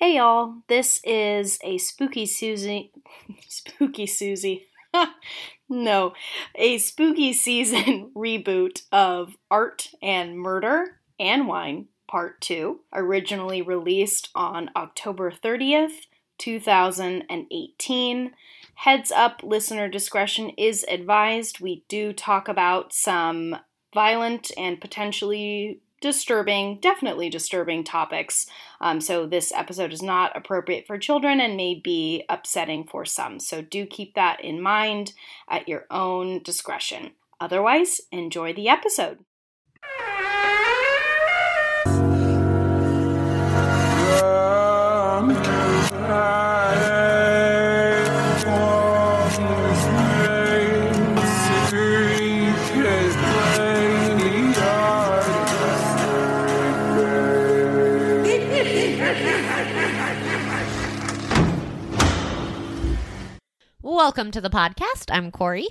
[0.00, 2.92] Hey y'all, this is a spooky Susie.
[3.48, 4.68] spooky Susie.
[5.68, 6.12] no,
[6.54, 14.70] a spooky season reboot of Art and Murder and Wine Part 2, originally released on
[14.76, 16.06] October 30th,
[16.38, 18.30] 2018.
[18.76, 21.58] Heads up, listener discretion is advised.
[21.58, 23.56] We do talk about some
[23.92, 28.46] violent and potentially disturbing, definitely disturbing topics.
[28.80, 33.40] Um, so, this episode is not appropriate for children and may be upsetting for some.
[33.40, 35.12] So, do keep that in mind
[35.48, 37.12] at your own discretion.
[37.40, 39.18] Otherwise, enjoy the episode.
[64.08, 65.10] Welcome to the podcast.
[65.10, 65.68] I'm Corrie.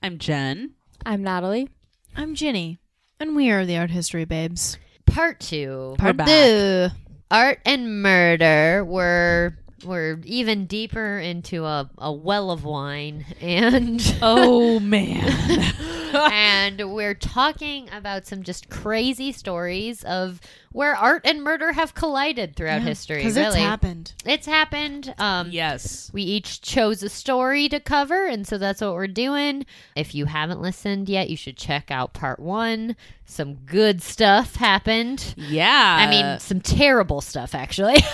[0.00, 0.74] I'm Jen.
[1.04, 1.70] I'm Natalie.
[2.14, 2.78] I'm Ginny,
[3.18, 4.78] and we are the art history babes.
[5.06, 5.96] Part two.
[6.00, 6.28] We're back.
[6.28, 6.90] Deux.
[7.32, 8.84] Art and murder.
[8.84, 15.74] We're we're even deeper into a, a well of wine and Oh man.
[16.14, 20.40] and we're talking about some just crazy stories of
[20.72, 23.18] where art and murder have collided throughout history.
[23.18, 23.48] Because really.
[23.48, 24.12] it's happened.
[24.24, 25.14] It's happened.
[25.18, 26.10] Um yes.
[26.12, 29.66] We each chose a story to cover, and so that's what we're doing.
[29.96, 32.96] If you haven't listened yet, you should check out part one.
[33.24, 35.34] Some good stuff happened.
[35.36, 35.98] Yeah.
[36.00, 37.98] I mean, some terrible stuff actually.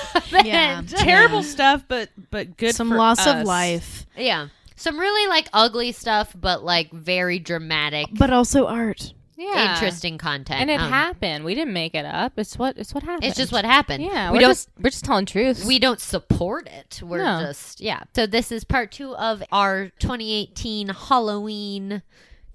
[0.44, 0.82] Yeah.
[0.86, 2.74] terrible stuff, but but good.
[2.74, 4.48] Some for loss of life, yeah.
[4.76, 9.14] Some really like ugly stuff, but like very dramatic, but also art.
[9.38, 9.74] Yeah.
[9.74, 10.62] interesting content.
[10.62, 11.44] And it Um, happened.
[11.44, 12.38] We didn't make it up.
[12.38, 13.24] It's what it's what happened.
[13.24, 14.02] It's just what happened.
[14.02, 14.30] Yeah.
[14.30, 14.50] we we're don't.
[14.50, 15.62] just we're just telling truth.
[15.66, 17.00] we don't support it.
[17.04, 17.40] We're No.
[17.40, 18.04] just yeah.
[18.14, 22.00] So this is part two of our 2018 Halloween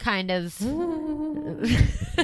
[0.02, 0.57] kind of.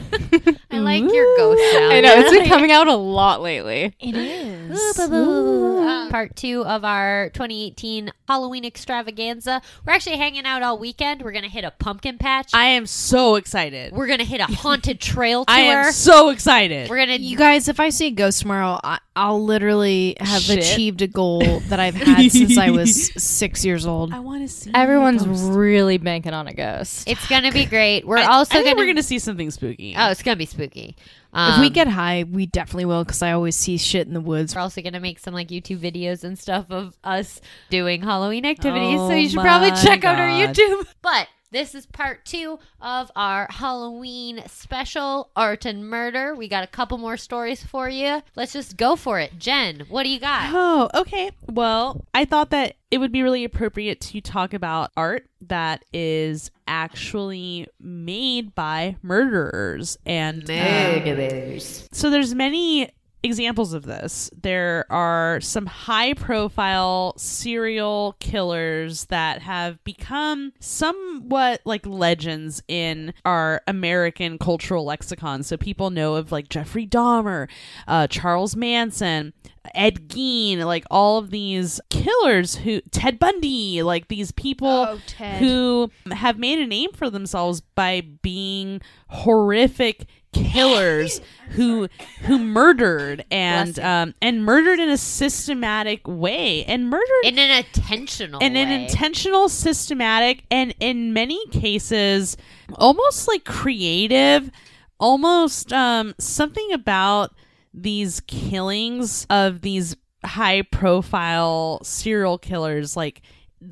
[0.69, 1.93] I like your ghost sound.
[1.93, 3.93] I know it's been coming out a lot lately.
[3.99, 4.99] It is.
[4.99, 9.61] Uh, part two of our 2018 Halloween extravaganza.
[9.85, 11.21] We're actually hanging out all weekend.
[11.21, 12.51] We're gonna hit a pumpkin patch.
[12.53, 13.93] I am so excited.
[13.93, 15.55] We're gonna hit a haunted trail tour.
[15.55, 16.89] I am so excited.
[16.89, 20.59] We're gonna You guys, if I see a ghost tomorrow, I, I'll literally have Shit.
[20.59, 24.13] achieved a goal that I've had since I was six years old.
[24.13, 24.69] I want to see.
[24.75, 27.09] Everyone's really banking on a ghost.
[27.09, 28.05] It's gonna be great.
[28.05, 28.75] We're I- also I gonna.
[28.75, 29.95] we're gonna see something spooky.
[29.97, 30.95] oh, it's gonna be spooky.
[30.99, 34.21] if Um, we get high, we definitely will because I always see shit in the
[34.21, 34.53] woods.
[34.55, 37.41] We're also gonna make some like YouTube videos and stuff of us
[37.71, 38.99] doing Halloween activities.
[38.99, 40.85] so Oh you should probably my check out our YouTube.
[41.01, 46.35] But this is part two of our Halloween special, Art and Murder.
[46.35, 48.21] We got a couple more stories for you.
[48.35, 49.39] Let's just go for it.
[49.39, 50.49] Jen, what do you got?
[50.53, 51.31] Oh, okay.
[51.47, 56.51] Well, I thought that it would be really appropriate to talk about art that is
[56.67, 61.59] actually made by murderers and um,
[61.91, 62.89] so there's many
[63.23, 64.29] examples of this.
[64.41, 73.61] There are some high profile serial killers that have become somewhat like legends in our
[73.67, 75.43] American cultural lexicon.
[75.43, 77.49] So people know of like Jeffrey Dahmer,
[77.87, 79.33] uh, Charles Manson,
[79.75, 84.99] Ed Gein, like all of these killers who Ted Bundy, like these people Oh,
[85.39, 90.05] who have made a name for themselves by being horrific
[90.51, 91.21] killers
[91.51, 91.87] who
[92.23, 98.39] who murdered and um and murdered in a systematic way and murdered In an intentional
[98.41, 98.83] in an way.
[98.85, 102.37] intentional systematic and in many cases
[102.75, 104.51] almost like creative
[104.99, 107.33] almost um something about
[107.73, 113.21] these killings of these high profile serial killers like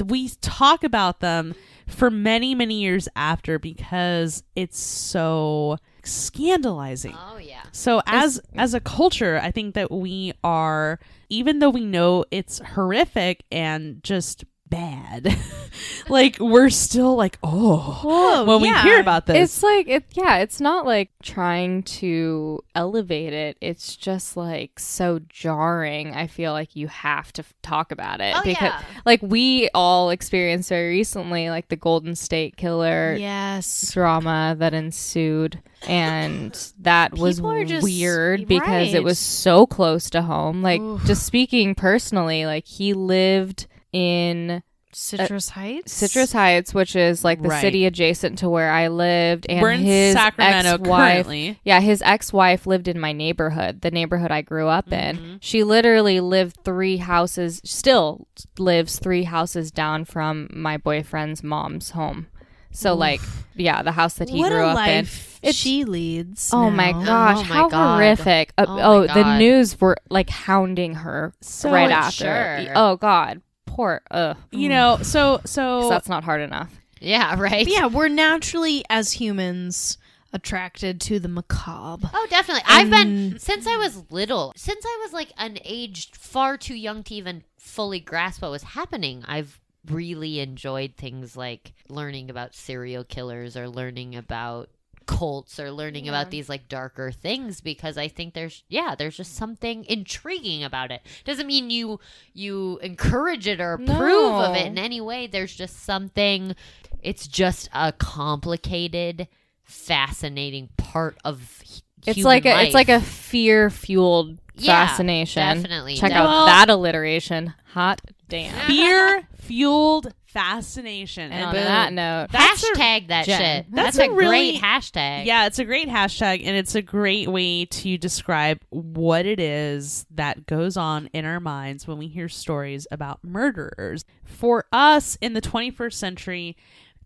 [0.07, 1.53] we talk about them
[1.87, 7.63] for many many years after because it's so scandalizing oh yeah.
[7.71, 10.99] so as as a culture, I think that we are
[11.29, 15.35] even though we know it's horrific and just bad,
[16.09, 18.83] like we're still like, oh, Whoa, when yeah.
[18.83, 19.37] we hear about this.
[19.37, 23.57] It's like it yeah, it's not like trying to elevate it.
[23.61, 26.13] It's just like so jarring.
[26.13, 28.81] I feel like you have to f- talk about it Oh, because yeah.
[29.05, 33.91] like we all experienced very recently like the Golden State Killer Yes.
[33.93, 40.09] drama that ensued and that was People are just- weird because it was so close
[40.11, 41.03] to home like Oof.
[41.05, 44.61] just speaking personally like he lived in
[44.91, 45.91] Citrus Heights.
[45.91, 47.59] Citrus Heights, which is like the Right.
[47.61, 51.13] city adjacent to where I lived, and We're in his Sacramento ex-wife.
[51.25, 51.59] currently.
[51.65, 55.17] Yeah, his ex-wife lived in my neighborhood, the neighborhood I grew up in.
[55.17, 55.35] Mm-hmm.
[55.41, 58.27] She literally lived three houses, still
[58.57, 62.27] lives three houses down from my boyfriend's mom's home.
[62.71, 63.21] So like,
[63.55, 64.75] yeah, the house that he what grew a up in.
[64.75, 66.51] life It's- she leads.
[66.53, 67.03] Oh my now.
[67.05, 67.95] gosh, Oh my how God.
[67.97, 68.53] horrific.
[68.57, 69.39] Uh, Oh my oh, the God.
[69.39, 72.63] news were like hounding her So right after.
[72.65, 72.73] sure.
[72.75, 73.41] Oh god.
[73.65, 74.37] Poor ugh.
[74.51, 76.73] You know, so so that's not hard enough.
[76.99, 77.67] Yeah, right.
[77.67, 79.97] Yeah, we're naturally as humans
[80.33, 82.09] attracted to the macabre.
[82.13, 82.63] Oh, definitely.
[82.67, 84.53] I've been since I was little.
[84.55, 88.63] Since I was like an age far too young to even fully grasp what was
[88.63, 89.23] happening.
[89.27, 89.59] I've
[89.89, 94.69] really enjoyed things like learning about serial killers or learning about
[95.05, 99.35] cults or learning about these like darker things because I think there's yeah, there's just
[99.35, 101.01] something intriguing about it.
[101.25, 101.99] Doesn't mean you
[102.33, 105.27] you encourage it or approve of it in any way.
[105.27, 106.55] There's just something
[107.01, 109.27] it's just a complicated
[109.63, 111.61] fascinating part of
[112.05, 115.61] It's like a it's like a fear fueled Yeah, fascination.
[115.61, 117.53] definitely, Check out that alliteration.
[117.73, 118.67] Hot damn.
[118.67, 121.31] fear fueled fascination.
[121.31, 121.63] And on boom.
[121.63, 123.39] that note, That's a- hashtag that Jen.
[123.39, 123.65] shit.
[123.71, 125.25] That's That's, a a, really- great hashtag.
[125.25, 130.05] Yeah, it's a great hashtag and it's a great way to describe what it is
[130.11, 134.03] that goes on in our minds when we hear stories about murderers.
[134.25, 136.57] For us in the 21st century,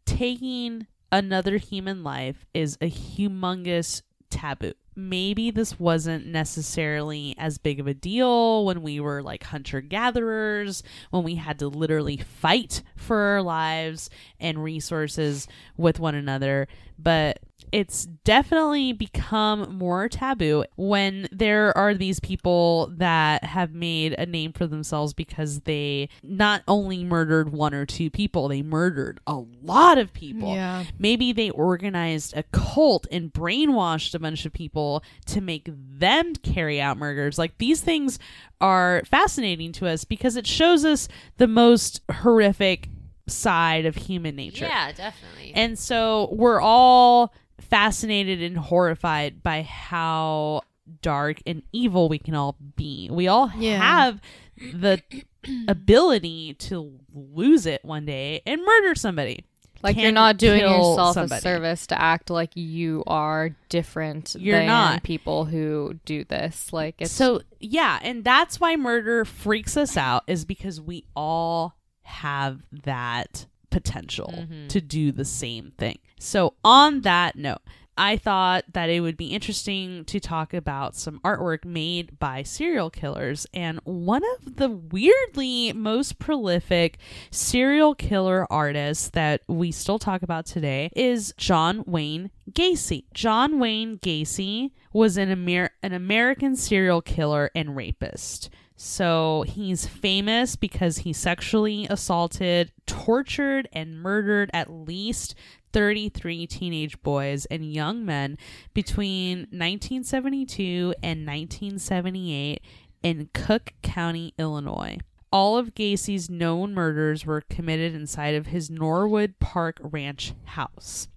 [0.06, 4.74] taking another human life is a humongous taboo.
[5.00, 10.84] Maybe this wasn't necessarily as big of a deal when we were like hunter gatherers,
[11.10, 14.10] when we had to literally fight for our lives
[14.40, 15.48] and resources
[15.78, 16.68] with one another,
[16.98, 17.40] but
[17.72, 24.54] it's definitely become more taboo when there are these people that have made a name
[24.54, 29.98] for themselves because they not only murdered one or two people, they murdered a lot
[29.98, 30.54] of people.
[30.54, 30.84] Yeah.
[30.98, 36.82] Maybe they organized a cult and brainwashed a bunch of people to make them carry
[36.82, 37.38] out murders.
[37.38, 38.20] Like these things
[38.62, 41.08] are fascinating to us because it shows us
[41.38, 42.90] the most horrific
[43.28, 44.66] side of human nature.
[44.66, 45.54] Yeah, definitely.
[45.56, 47.34] And so we're all
[47.70, 50.62] fascinated and horrified by how
[51.02, 53.10] dark and evil we can all be.
[53.12, 53.78] We all Yeah.
[53.78, 54.22] have
[54.58, 55.02] the
[55.68, 59.46] ability to lose it one day and murder somebody.
[59.82, 61.38] like you're not doing yourself somebody.
[61.38, 65.04] a service to act like you are different You're than not.
[65.04, 66.74] people who do this.
[66.74, 71.76] Like it's so yeah, and that's why murder freaks us out is because we all
[72.02, 74.68] have that potential Mm-hmm.
[74.68, 76.00] to do the same thing.
[76.20, 77.62] So on that note,
[77.98, 82.90] I thought that it would be interesting to talk about some artwork made by serial
[82.90, 83.46] killers.
[83.54, 86.98] And one of the weirdly most prolific
[87.30, 93.04] serial killer artists that we still talk about today is John Wayne Gacy.
[93.14, 98.50] John Wayne Gacy was an, Amer- an American serial killer and rapist.
[98.82, 105.36] So he's famous because he sexually assaulted, tortured, and murdered at least
[105.74, 108.38] 33 teenage boys and young men
[108.74, 112.62] between 1972 and 1978
[113.04, 114.98] in Cook County, Illinois.
[115.30, 121.10] All of Gacy's known murders were committed inside of his Norwood Park Ranch house.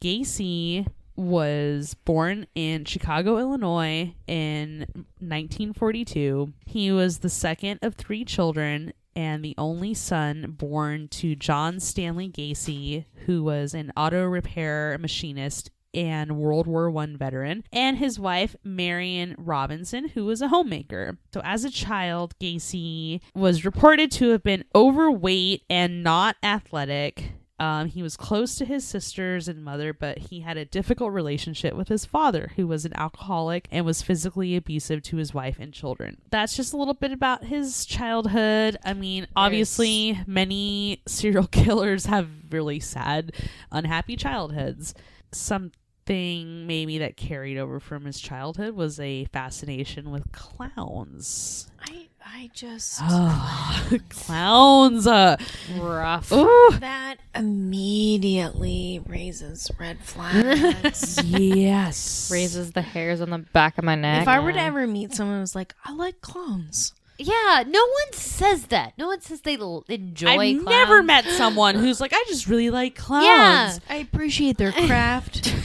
[0.00, 0.84] Gacy
[1.16, 4.80] was born in Chicago, Illinois in
[5.20, 6.52] 1942.
[6.66, 12.28] He was the second of three children and the only son born to John Stanley
[12.28, 18.56] Gacy, who was an auto repair machinist and World War One veteran, and his wife
[18.64, 21.18] Marion Robinson, who was a homemaker.
[21.32, 27.32] So, as a child, Gacy was reported to have been overweight and not athletic.
[27.60, 31.74] Um, he was close to his sisters and mother, but he had a difficult relationship
[31.74, 35.72] with his father, who was an alcoholic and was physically abusive to his wife and
[35.72, 36.18] children.
[36.30, 38.76] That's just a little bit about his childhood.
[38.84, 43.32] I mean, obviously, many serial killers have really sad,
[43.70, 44.94] unhappy childhoods.
[45.30, 51.70] Something maybe that carried over from his childhood was a fascination with clowns.
[51.80, 55.06] I I just Oh, clowns.
[55.06, 55.36] Uh,
[55.78, 56.32] rough.
[56.32, 56.70] ooh.
[56.80, 61.22] that immediately raises red flags.
[61.24, 62.28] yes.
[62.32, 64.22] Raises the hairs on the back of my neck.
[64.22, 66.92] if I were to ever meet someone who's like, I like clowns.
[67.18, 68.94] yeah, no one says that.
[68.98, 70.26] No one says they l- enjoy.
[70.34, 70.40] Clowns.
[70.40, 70.76] I've clowns.
[70.76, 73.24] never met someone who's like, I just really like clowns.
[73.26, 73.78] Yeah.
[73.88, 75.54] I appreciate their craft.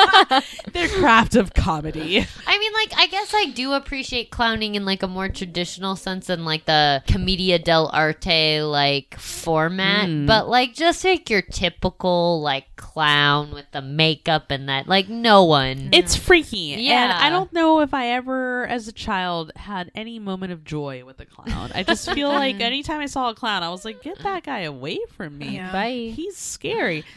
[0.72, 2.18] Their craft of comedy.
[2.46, 6.26] I mean, like, I guess I do appreciate clowning in like a more traditional sense
[6.26, 10.26] than like the commedia dell'arte like format, Mm.
[10.26, 15.44] but like just like your typical like clown with the makeup and that, like, no
[15.44, 15.88] one.
[15.92, 16.72] It's freaky.
[16.74, 17.18] And Yeah.
[17.20, 21.18] I don't know if I ever, as a child, had any moment of joy with
[21.20, 21.70] a clown.
[21.74, 24.60] I just feel like anytime I saw a clown, I was like, get that guy
[24.60, 25.56] away from me.
[25.56, 25.72] Yeah.
[25.72, 26.12] Bye.
[26.14, 27.04] He's scary.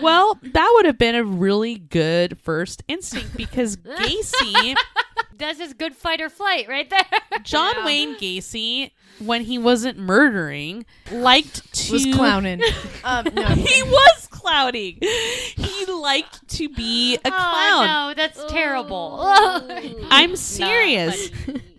[0.00, 4.74] Well, that would have been a really good first instinct because Gacy,
[5.36, 7.04] That's his good fight or flight right there.
[7.42, 12.62] John Wayne Gacy, when he wasn't murdering, liked to Was clowning.
[13.04, 13.46] um, no.
[13.48, 14.98] he was clowning.
[15.00, 17.88] He liked to be a clown.
[17.88, 19.18] Oh, no, that's terrible.
[20.10, 21.30] I'm serious.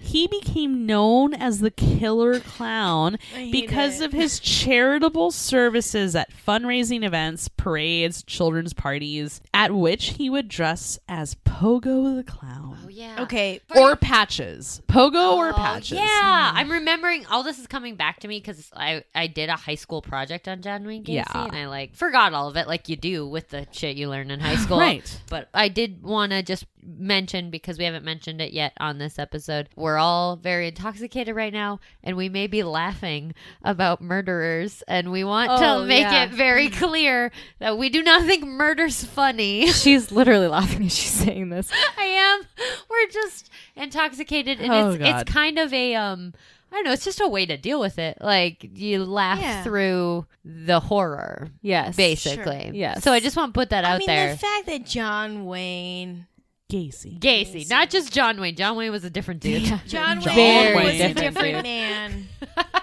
[0.05, 3.17] He became known as the killer clown
[3.51, 4.05] because it.
[4.05, 10.99] of his charitable services at fundraising events, parades, children's parties, at which he would dress
[11.09, 12.74] as Pogo the Clown.
[12.95, 13.23] Yeah.
[13.23, 13.59] Okay.
[13.75, 14.81] Or Patches.
[14.87, 15.97] Pogo or Oh, Patches.
[15.97, 16.57] Yeah, mm-hmm.
[16.57, 19.75] I'm remembering all this is coming back to me because I I did a high
[19.75, 21.45] school project on John Wayne Gacy Yeah.
[21.45, 24.31] and I like forgot all of it like you do with the shit you learn
[24.31, 24.79] in high school.
[24.79, 25.21] Right.
[25.29, 29.17] But I did want to just mention because we haven't mentioned it yet on this
[29.17, 29.69] episode.
[29.75, 35.23] We're all very intoxicated right now and we may be laughing about murderers and we
[35.23, 36.25] want Oh, to make yeah.
[36.25, 39.67] it very clear that we do not think murder's funny.
[39.71, 41.71] She's literally laughing as she's saying this.
[41.97, 42.41] I am.
[42.89, 45.21] We're just intoxicated, and Oh, it's God.
[45.21, 46.33] it's kind of a um.
[46.71, 46.91] I don't know.
[46.91, 48.17] It's just a way to deal with it.
[48.19, 49.63] Like you laugh Yeah.
[49.63, 51.95] through the horror, Yes.
[51.95, 52.71] basically.
[52.73, 53.01] Yes.
[53.03, 54.31] So I just want to put that out I mean, there.
[54.33, 56.27] the fact that John Wayne,
[56.71, 57.19] Gacy.
[57.19, 58.55] Gacy, not just John Wayne.
[58.55, 59.63] John Wayne was a different dude.
[59.87, 60.85] John John Wayne Wayne.
[60.85, 61.63] was a Different different dude.
[61.63, 62.27] man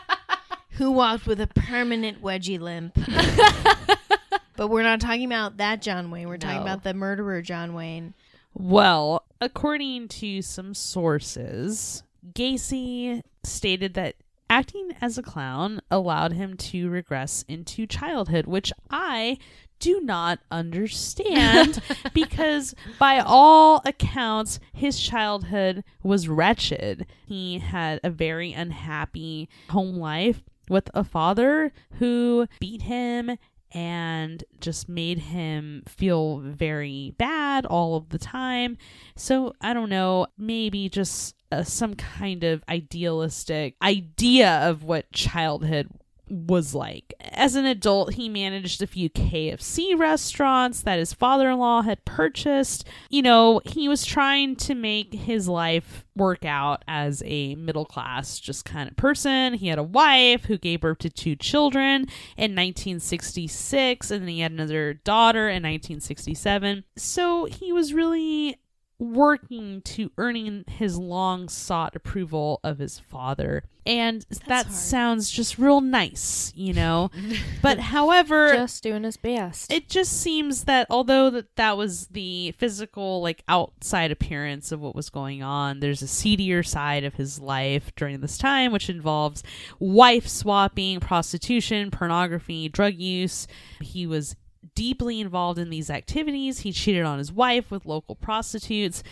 [0.73, 2.95] who walked with a permanent wedgie limp.
[4.57, 6.29] but we're not talking about that John Wayne.
[6.29, 6.63] We're talking No.
[6.63, 8.15] about the murderer John Wayne.
[8.55, 12.03] Well, according to some sources,
[12.35, 14.15] Gacy stated that
[14.49, 19.39] acting as a clown allowed him to regress into childhood, which I
[19.83, 21.83] do not understand
[22.15, 27.05] because, by all accounts, his childhood was wretched.
[27.27, 33.37] He had a very unhappy home life with a father who beat him
[33.73, 38.79] and just made him feel very bad all of the time.
[39.17, 45.89] So I don't know, maybe just uh, some kind of idealistic idea of what childhood
[46.29, 47.15] was like.
[47.21, 52.05] As an adult, he managed a few KFC restaurants that his father in law had
[52.05, 52.85] purchased.
[53.11, 58.39] You know, he was trying to make his life work out as a middle class,
[58.39, 59.55] just kind of person.
[59.55, 62.03] He had a wife who gave birth to two children
[62.37, 66.85] in 1966, and then he had another daughter in 1967.
[66.97, 68.59] So he was really
[69.03, 73.65] working to earning his long sought approval of his father.
[73.85, 74.73] And that hard.
[74.77, 77.11] sounds just real nice, you know?
[77.63, 79.73] but however, Just doing his best.
[79.73, 84.95] it just seems that although that that was the physical like outside appearance of what
[84.95, 89.43] was going on there's a seedier side of his life during this time which involves
[89.81, 93.49] wife swapping prostitution pornography drug use
[93.81, 94.37] he was
[94.75, 99.03] deeply involved in these activities he cheated on his wife with local prostitutes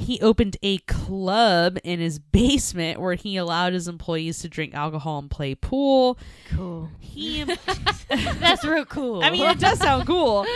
[0.00, 5.18] he opened a club in his basement where he allowed his employees to drink alcohol
[5.18, 6.16] and play pool.
[6.54, 6.88] Cool.
[6.98, 7.44] He
[8.08, 9.22] That's real cool.
[9.22, 10.46] I mean, it does sound cool.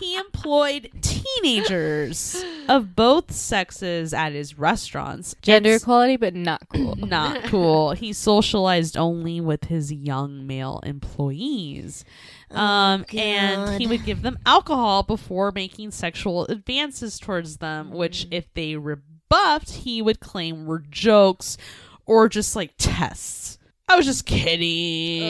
[0.00, 5.36] he employed teenagers of both sexes at his restaurants.
[5.40, 6.96] Gender It's equality, but not cool.
[6.96, 7.92] not cool.
[7.92, 12.04] He socialized only with his young male employees.
[12.50, 18.52] Um, and he would give them alcohol before making sexual advances towards them, which, if
[18.54, 21.56] they rebuffed, he would claim were jokes
[22.06, 23.58] or just like tests.
[23.88, 25.22] I was just kidding.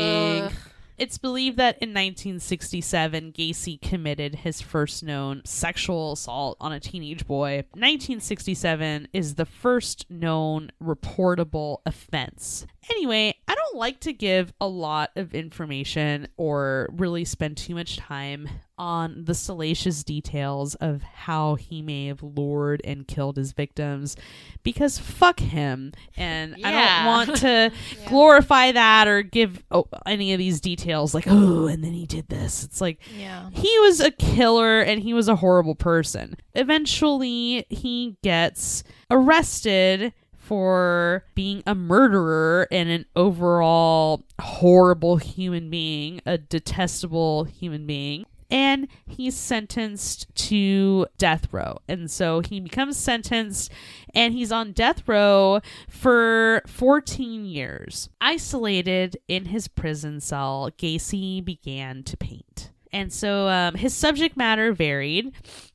[0.44, 0.52] Ugh.
[0.98, 7.26] It's believed that in 1967, Gacy committed his first known sexual assault on a teenage
[7.26, 7.64] boy.
[7.74, 12.66] 1967 is the first known reportable offense.
[12.90, 17.98] Anyway, I don't like to give a lot of information or really spend too much
[17.98, 24.16] time on the salacious details of how he may have lured and killed his victims
[24.62, 25.92] because fuck him.
[26.16, 27.72] And I don't want to
[28.08, 32.28] glorify that or give oh, any of these details like, oh, and then he did
[32.28, 32.64] this.
[32.64, 33.50] It's like, Yeah.
[33.52, 36.36] he was a killer and he was a horrible person.
[36.54, 46.38] Eventually, he gets arrested for being a murderer and an overall horrible human being, a
[46.38, 48.24] detestable human being.
[48.50, 51.78] And he's sentenced to death row.
[51.88, 53.72] And so he becomes sentenced
[54.14, 58.08] and he's on death row for 14 years.
[58.20, 62.70] Isolated in his prison cell, Gacy began to paint.
[62.92, 65.32] And so um, his subject matter varied,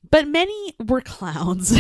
[0.09, 1.77] but many were clowns.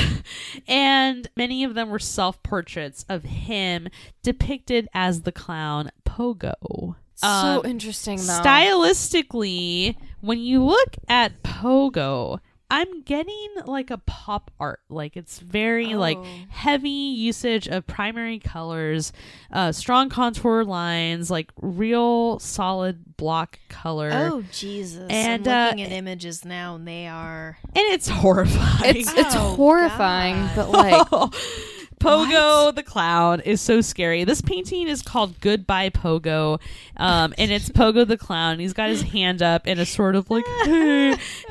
[0.67, 3.87] and many of them were self portraits of him
[4.21, 6.95] depicted as the clown Pogo.
[7.21, 8.41] So Um, interesting though.
[8.43, 12.39] stylistically, when you look at Pogo,
[12.73, 14.79] I'm getting like a pop art.
[14.89, 16.25] Like it's very like Oh.
[16.49, 19.11] heavy usage of primary colors,
[19.51, 24.09] uh, strong contour lines, like real solid block color.
[24.13, 25.05] Oh Jesus!
[25.09, 27.57] And, I'm uh, looking at images now, and they are.
[27.75, 28.95] And it's horrifying.
[28.95, 30.55] It's it's Oh, horrifying, God.
[30.55, 31.33] but like
[32.01, 34.23] Pogo the clown is so scary.
[34.23, 36.59] This painting is called Goodbye Pogo,
[36.97, 38.59] um, and it's Pogo the clown.
[38.59, 40.45] He's got his hand up in a sort of like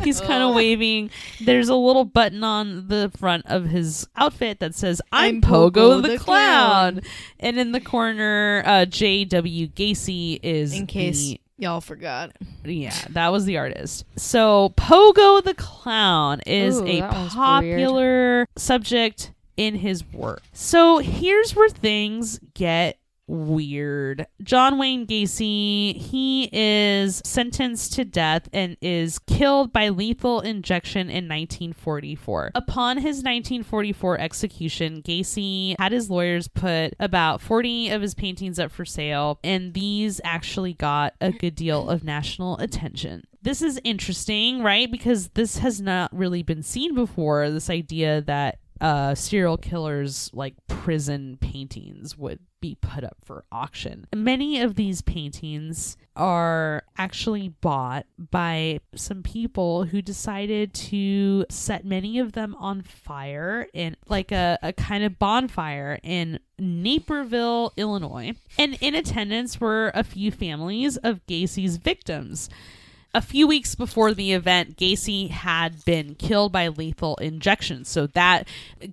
[0.02, 1.11] he's kind of waving.
[1.40, 5.71] There's a little button on the front of his outfit that says "I'm, I'm Pogo,
[5.73, 6.95] Pogo the, the clown.
[6.97, 7.00] clown.
[7.38, 9.69] and in the corner, uh, J.W.
[9.69, 12.33] Gacy is In case the- y'all forgot.
[12.64, 14.04] yeah, that was the artist.
[14.16, 20.40] So Pogo the Clown is Ooh, a popular subject in his work.
[20.55, 24.26] So here's where things get weird.
[24.43, 31.29] John Wayne Gacy, he is sentenced to death and is killed by lethal injection in
[31.29, 32.52] 1944.
[32.55, 38.73] Upon his 1944 execution, Gacy had his lawyers put about 40 of his paintings up
[38.73, 43.25] for sale, and these actually got a good deal of national attention.
[43.43, 44.90] This is interesting, right?
[44.90, 47.50] Because this has not really been seen before.
[47.50, 54.06] This idea that uh, serial killers like prison paintings would be put up for auction.
[54.14, 62.18] Many of these paintings are actually bought by some people who decided to set many
[62.18, 68.34] of them on fire in like a, a kind of bonfire in Naperville, Illinois.
[68.58, 72.50] And in attendance were a few families of Gacy's victims.
[73.12, 77.85] A few weeks before the event, Gacy had been killed by lethal injection.
[77.85, 78.47] So that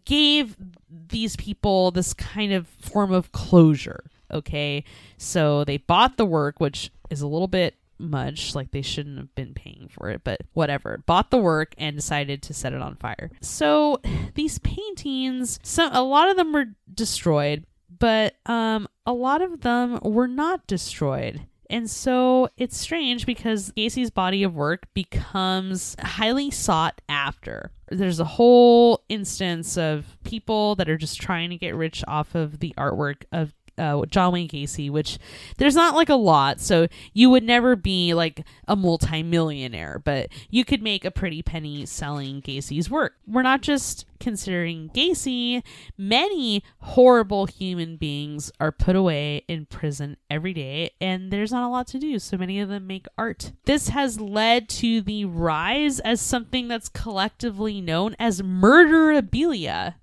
[0.05, 0.57] gave
[0.89, 4.05] these people this kind of form of closure.
[4.31, 4.83] Okay.
[5.17, 8.55] So they bought the work, which is a little bit much.
[8.55, 11.03] Like they shouldn't have been paying for it, but whatever.
[11.05, 13.29] Bought the work and decided to set it on fire.
[13.41, 14.01] So
[14.33, 17.65] these paintings, a lot of them were destroyed,
[17.99, 21.41] but um, a lot of them were not destroyed.
[21.69, 27.71] And so it's strange because Gacy's body of work becomes highly sought after.
[27.89, 32.59] There's a whole instance of people that are just trying to get rich off of
[32.59, 35.17] the artwork of uh, John Wayne Gacy, which
[35.57, 40.65] there's not like a lot, so you would never be like a multimillionaire, but you
[40.65, 43.15] could make a pretty penny selling Gacy's work.
[43.27, 45.63] We're not just considering Gacy,
[45.97, 51.69] many horrible human beings are put away in prison every day, and there's not a
[51.69, 53.51] lot to do, so many of them make art.
[53.65, 59.95] This has led to the rise as something that's collectively known as murderabilia.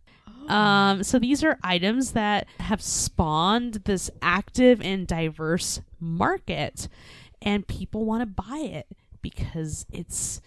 [0.48, 6.88] Um, so these are items that have spawned this active and diverse market,
[7.42, 8.86] and people want to buy it
[9.22, 10.40] because it's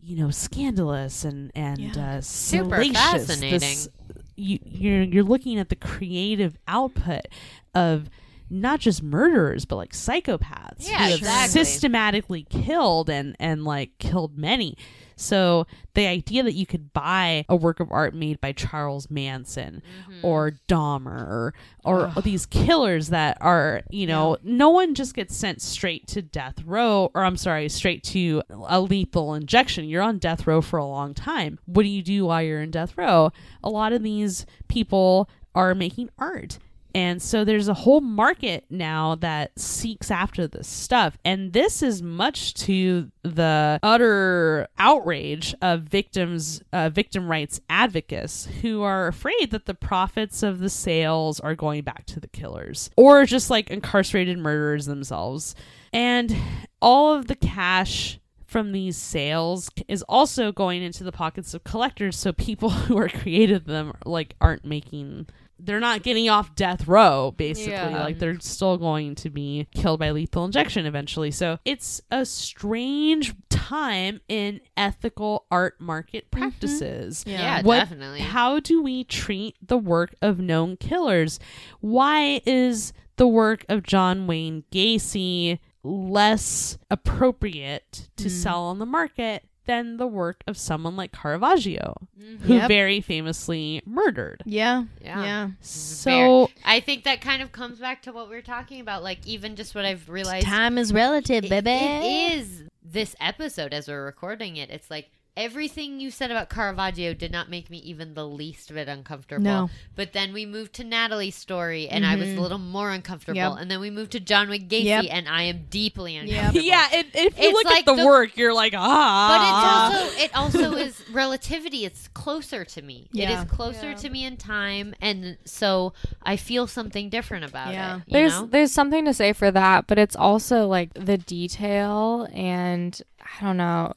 [0.00, 2.16] you know scandalous and and Yeah.
[2.16, 3.58] uh, Super fascinating.
[3.60, 3.88] This-
[4.34, 7.26] you, you're you're looking at the creative output
[7.74, 8.08] of
[8.52, 11.64] not just murderers but like psychopaths Yeah, who have exactly.
[11.64, 14.76] systematically killed and and like killed many.
[15.14, 19.80] So the idea that you could buy a work of art made by Charles Manson
[20.10, 20.26] Mm-hmm.
[20.26, 21.52] or Dahmer
[21.84, 26.22] or or these killers that are, you know, no one just gets sent straight to
[26.22, 29.84] death row or I'm sorry, straight to a lethal injection.
[29.88, 31.58] You're on death row for a long time.
[31.66, 33.30] What do you do while you're in death row?
[33.62, 36.58] A lot of these people are making art.
[36.94, 41.16] And so there's a whole market now that seeks after this stuff.
[41.24, 48.82] And this is much to the utter outrage of victims, uh, victim rights advocates who
[48.82, 53.24] are afraid that the profits of the sales are going back to the killers or
[53.24, 55.54] just like incarcerated murderers themselves.
[55.92, 56.34] And
[56.80, 58.18] all of the cash
[58.52, 63.08] from these sales is also going into the pockets of collectors so people who are
[63.08, 65.26] creative them like aren't making
[65.58, 68.02] they're not getting off death row basically Yeah.
[68.04, 73.34] like they're still going to be killed by lethal injection eventually so it's a strange
[73.50, 78.20] time in ethical art market practices Yeah, What- definitely.
[78.20, 81.38] how do we treat the work of known killers?
[81.80, 88.30] Why is the work of John Wayne Gacy less appropriate to Mm.
[88.30, 92.44] sell on the market than the work of someone like Caravaggio, mm-hmm.
[92.44, 92.68] who Yep.
[92.68, 94.42] very famously murdered.
[94.44, 94.84] Yeah.
[95.00, 95.24] Yeah.
[95.24, 95.48] Yeah.
[95.60, 99.02] So I think that kind of comes back to what we were talking about.
[99.02, 100.46] Like even just what I've realized.
[100.46, 101.70] Time is relative, it- baby.
[101.70, 104.68] it is this episode as we're recording it.
[104.70, 108.86] It's like everything you said about Caravaggio did not make me even the least bit
[108.88, 109.42] uncomfortable.
[109.42, 109.70] No.
[109.96, 112.38] But then we moved to Natalie's story, and I was a Mhm.
[112.38, 113.36] little more uncomfortable.
[113.36, 113.52] Yep.
[113.58, 115.06] And then we moved to John Wayne Gacy, Yep.
[115.10, 116.24] and I am deeply Yep.
[116.24, 116.66] uncomfortable.
[116.66, 119.90] yeah, it, if you It's look like at the, the- work, you're like, ah.
[119.96, 121.84] But it's also it also is relativity.
[121.86, 123.08] It's closer to me.
[123.14, 123.42] It Yeah.
[123.42, 127.96] is closer to me in time, and so I feel something different about Yeah.
[127.96, 128.02] it.
[128.06, 128.46] You there's know?
[128.46, 133.00] there's something to say for that, but it's also like the detail and
[133.40, 133.92] I don't know.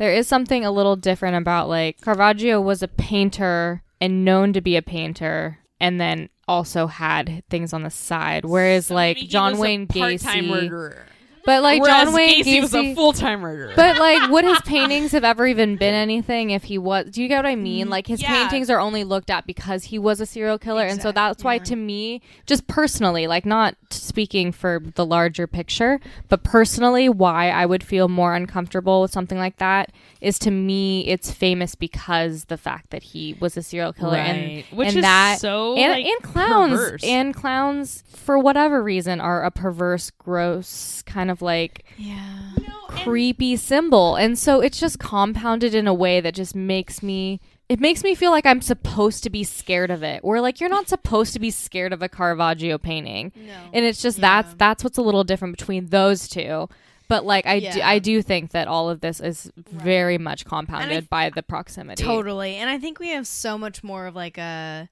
[0.00, 4.62] There is something a little different about like Caravaggio was a painter and known to
[4.62, 8.46] be a painter and then also had things on the side.
[8.46, 11.04] Whereas So like John Wayne Gacy murderer.
[11.44, 13.72] But like Whereas John Wayne Gacy, was a full-time murderer.
[13.76, 17.06] but like, would his paintings have ever even been anything if he was?
[17.10, 17.86] Do you get what I mean?
[17.86, 18.28] Mm, like, his yeah.
[18.28, 21.58] paintings are only looked at because he was a serial killer, and so that's why,
[21.58, 25.98] to me, just personally, like, not speaking for the larger picture,
[26.28, 31.06] but personally, why I would feel more uncomfortable with something like that is to me,
[31.08, 34.64] it's famous because the fact that he was a serial killer, and Right.
[34.72, 37.04] Which and is that so, and, like, and clowns perverse.
[37.04, 42.50] and clowns for whatever reason are a perverse, gross kind of like Yeah.
[42.88, 44.16] creepy symbol.
[44.16, 48.16] And so it's just compounded in a way that just makes me it makes me
[48.16, 50.24] feel like I'm supposed to be scared of it.
[50.24, 53.30] Where like you're not supposed to be scared of a Caravaggio painting.
[53.36, 53.52] No.
[53.72, 54.42] And it's just Yeah.
[54.42, 56.68] that's that's what's a little different between those two.
[57.06, 61.08] But like I do, I do think that all of this is very much compounded
[61.10, 62.02] by the proximity.
[62.04, 62.54] Totally.
[62.54, 64.88] And I think we have so much more of like a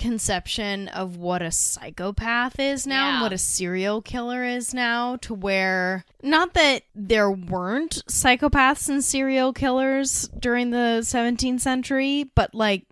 [0.00, 5.34] conception of what a psychopath is now and what a serial killer is now to
[5.34, 12.86] where not that there weren't psychopaths and serial killers during the 17th century, but like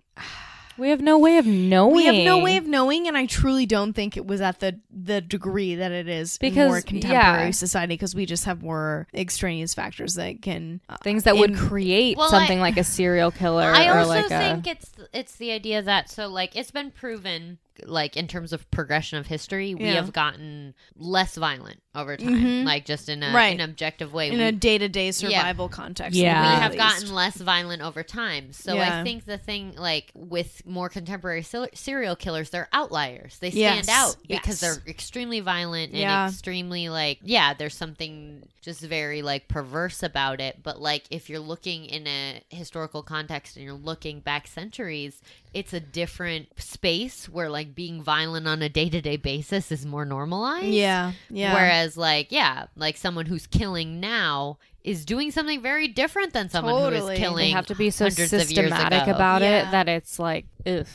[0.79, 1.95] We have no way of knowing.
[1.95, 4.79] we have no way of knowing and I truly don't think it was at the
[4.89, 7.51] the degree that it is in Because, more contemporary yeah.
[7.51, 12.17] society because we just have more extraneous factors that can uh, things that would create
[12.17, 15.35] Well, something I- like a serial killer I or also like think a it's it's
[15.35, 19.75] the idea that so like it's been proven like in terms of progression of history
[19.75, 19.93] we Yeah.
[19.93, 22.65] have gotten less violent over time Mhm.
[22.65, 23.59] like just in a Right.
[23.59, 26.41] an objective way in we, a day-to-day survival context Yeah.
[26.55, 26.83] we have least.
[27.01, 28.99] gotten less violent over time so Yeah.
[28.99, 33.85] i think the thing like with more contemporary ser- serial killers they're outliers they Yes.
[33.85, 34.75] stand out because Yes.
[34.77, 36.27] they're extremely violent and Yeah.
[36.27, 41.39] extremely like yeah there's something just very like perverse about it but like if you're
[41.39, 45.21] looking in a historical context and you're looking back centuries
[45.53, 50.65] it's a different space where like being violent on a day-to-day basis is more normalized
[50.67, 56.33] yeah yeah Whereas, like, yeah, like someone who's killing now is doing something very different
[56.33, 56.97] than someone who Totally.
[57.01, 57.45] is They killing.
[57.45, 59.67] they have to be so hundreds of years systematic about Yeah.
[59.67, 60.85] it that it's like ugh.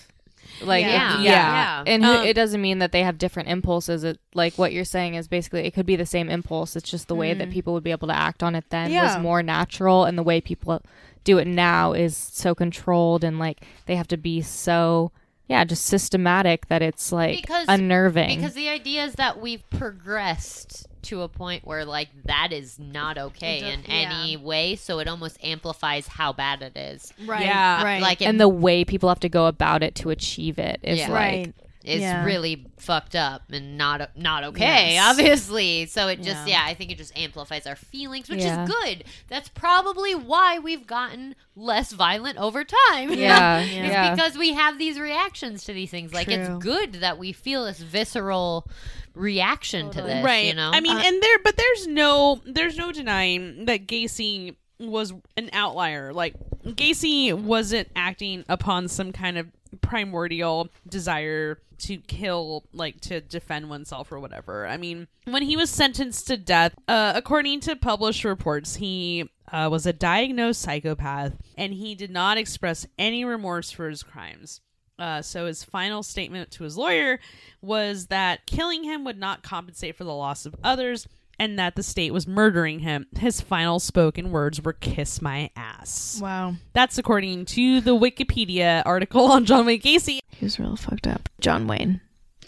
[0.63, 1.17] like Yeah.
[1.19, 1.23] Yeah.
[1.23, 1.85] yeah, Yeah.
[1.87, 4.85] and who, Um, it doesn't mean that they have different impulses it like what you're
[4.85, 7.73] saying is basically it could be the same impulse it's just the way that people
[7.75, 8.93] would be able to act on it then Mm.
[8.95, 9.15] Yeah.
[9.15, 10.81] was more natural and the way people
[11.25, 15.11] do it now is so controlled and like they have to be so
[15.49, 20.87] yeah just systematic that it's like Because- unnerving Because the idea is that we've progressed
[21.03, 24.09] to a point where, like, that is not okay It in yeah.
[24.11, 24.75] any way.
[24.75, 27.13] So it almost amplifies how bad it is.
[27.27, 27.85] right Yeah.
[27.85, 30.81] right Like, it and the way people have to go about it to achieve it
[30.83, 31.09] is Yeah.
[31.11, 32.25] like right is Yeah.
[32.25, 35.11] really fucked up and not not okay, Yes.
[35.11, 35.87] obviously.
[35.87, 36.65] So it just Yeah.
[36.65, 36.71] yeah.
[36.71, 38.65] I think it just amplifies our feelings, which Yeah.
[38.65, 39.05] is good.
[39.29, 43.13] That's probably why we've gotten less violent over time.
[43.13, 44.15] Yeah, It's yeah.
[44.15, 46.13] because we have these reactions to these things.
[46.15, 46.37] Like True.
[46.37, 48.67] it's good that we feel this visceral
[49.15, 50.73] reaction to this, right you know.
[50.75, 55.49] i mean Uh, and there but there's no there's no denying that gacy was an
[55.53, 63.21] outlier like gacy wasn't acting upon some kind of primordial desire to kill like to
[63.21, 64.67] defend oneself or whatever.
[64.67, 69.69] I mean when he was sentenced to death uh, according to published reports he uh,
[69.71, 74.61] was a diagnosed psychopath and he did not express any remorse for his crimes.
[74.99, 77.19] Uh, so his final statement to his lawyer
[77.61, 81.83] was that killing him would not compensate for the loss of others and that the
[81.83, 83.07] state was murdering him.
[83.19, 86.19] His final spoken words were kiss my ass.
[86.23, 90.21] wow That's according to the Wikipedia article on John Wayne Gacy.
[90.31, 92.01] he was real fucked up john wayne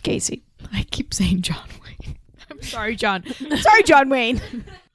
[0.02, 2.16] gacy i keep saying john wayne
[2.50, 3.24] i'm sorry john
[3.56, 4.40] sorry john wayne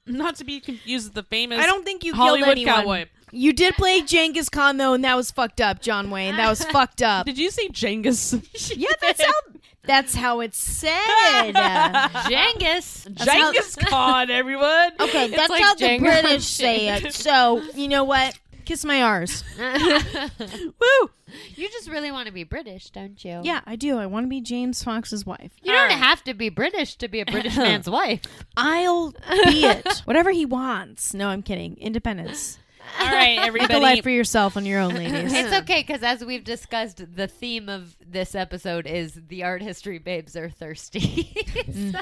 [0.06, 3.04] Not to be confused with the famous i don't think you Hollywood killed anyone cowboy.
[3.30, 6.64] you did play genghis khan though and that was fucked up john wayne that was
[6.76, 8.34] fucked up Did you say Genghis?
[8.76, 9.51] yeah that sound
[9.84, 11.52] That's how it's said.
[12.28, 13.06] Genghis.
[13.14, 14.92] Genghis Khan, everyone.
[15.00, 17.12] okay, that's like how the British say it.
[17.22, 18.38] So, you know what?
[18.64, 19.42] Kiss my R's.
[19.58, 21.10] Woo!
[21.56, 23.40] You just really want to be British, don't you?
[23.42, 23.98] Yeah, I do.
[23.98, 25.52] I want to be James Fox's wife.
[25.62, 28.20] You don't have to be British to be a British man's wife.
[28.56, 30.02] I'll be it.
[30.04, 31.12] Whatever he wants.
[31.12, 31.76] No, I'm kidding.
[31.78, 32.58] Independence.
[33.00, 33.72] All right, everybody.
[33.74, 35.32] Make a life for yourself on your own, ladies.
[35.32, 39.98] It's okay because as we've discussed, the theme of this episode is the art history
[39.98, 41.28] babes are thirsty.
[41.62, 41.94] Mm.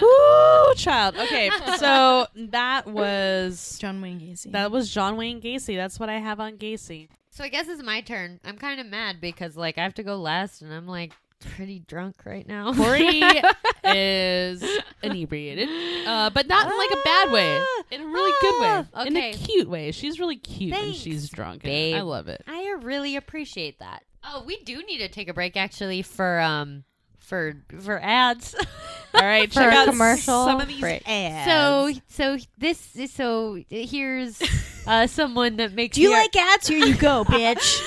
[0.00, 1.16] Woo, child.
[1.16, 4.52] Okay, so that was John Wayne Gacy.
[4.52, 5.76] that was John Wayne Gacy.
[5.76, 7.08] That's what I have on Gacy.
[7.30, 8.38] so I guess it's my turn.
[8.44, 11.12] I'm kind of mad because like I have to go last, and I'm like
[11.44, 12.72] pretty drunk right now.
[12.72, 13.22] Corrie
[13.84, 14.64] is
[15.02, 15.68] inebriated,
[16.06, 17.56] uh, but not in like a bad way.
[17.90, 18.84] In a really good way.
[18.94, 19.32] Ah, In a okay.
[19.38, 19.90] cute way.
[19.92, 21.62] She's really cute when Thanks, she's drunk.
[21.64, 21.96] and babe.
[21.96, 22.42] I love it.
[22.46, 24.02] I really appreciate that.
[24.24, 26.84] Oh, we do need to take a break actually for um
[27.18, 28.54] for for ads.
[29.14, 31.02] All right, For check out commercial some of these break.
[31.08, 31.50] ads.
[31.50, 34.40] so so this so here's
[34.86, 36.68] uh someone that makes do you the art- like ads?
[36.68, 37.80] Here you go, bitch.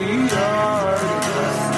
[0.00, 1.77] We are.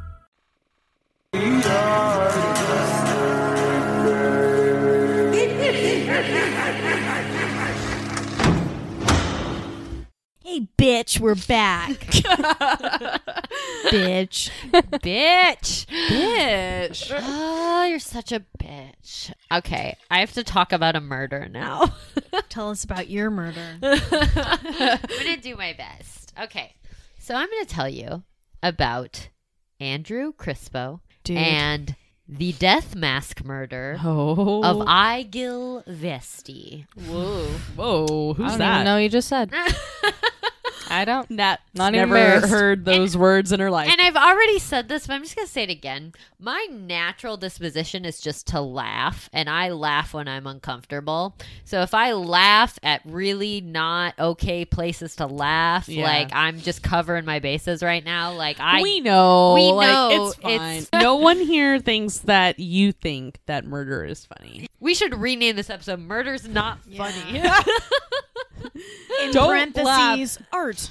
[11.01, 11.89] Bitch, we're back.
[13.89, 14.51] bitch.
[14.71, 15.87] bitch.
[15.87, 17.11] bitch.
[17.19, 19.33] Oh, you're such a bitch.
[19.51, 21.95] Okay, I have to talk about a murder now.
[22.49, 23.79] Tell us about your murder.
[23.81, 26.33] I'm gonna do my best.
[26.39, 26.75] Okay,
[27.17, 28.21] so I'm gonna tell you
[28.61, 29.29] about
[29.79, 31.37] Andrew Crispo Dude.
[31.39, 31.95] and
[32.29, 34.61] the death mask murder Oh.
[34.63, 36.85] of Eigil Vesti.
[37.07, 37.47] Whoa.
[37.75, 38.33] Whoa.
[38.33, 38.83] I Who's don't that?
[38.83, 39.51] No, you just said.
[40.91, 41.29] I don't.
[41.31, 42.49] Nat Not even never embarrassed.
[42.49, 43.89] heard those words in her life.
[43.89, 46.13] And I've already said this, but I'm just gonna say it again.
[46.39, 51.35] My natural disposition is just to laugh, and I laugh when I'm uncomfortable.
[51.65, 56.03] So if I laugh at really not okay places to laugh, Yeah.
[56.03, 58.33] like I'm just covering my bases right now.
[58.33, 59.53] Like I we know.
[59.53, 60.51] we like, know It's fine.
[60.53, 64.67] it's- no one here thinks that you think that murder is funny.
[64.79, 67.41] We should rename this episode "Murder's Not Funny."
[69.23, 70.89] In Don't parentheses, art.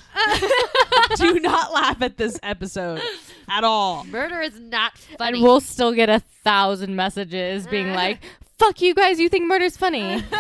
[1.17, 3.01] Do not laugh at this episode
[3.49, 4.05] at all.
[4.05, 5.39] Murder is not funny.
[5.39, 7.97] And we'll still get a thousand messages being uh-huh.
[7.97, 8.21] like,
[8.59, 9.19] "Fuck you guys!
[9.19, 10.23] You think murder's funny?"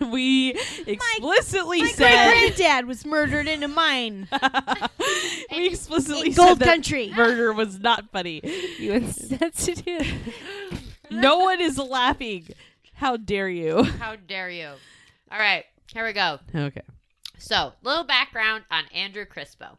[0.00, 0.50] We
[0.86, 4.28] explicitly My said great granddad was murdered in a mine.
[5.50, 7.12] we explicitly In Gold said that Country.
[7.14, 8.40] murder was not funny.
[8.78, 10.06] you insensitive.
[11.10, 12.48] No one is laughing.
[12.94, 13.82] How dare you?
[13.82, 14.70] How dare you?
[15.30, 16.38] All right, here we go.
[16.54, 16.82] Okay.
[17.38, 19.76] So, little background on Andrew Crispo,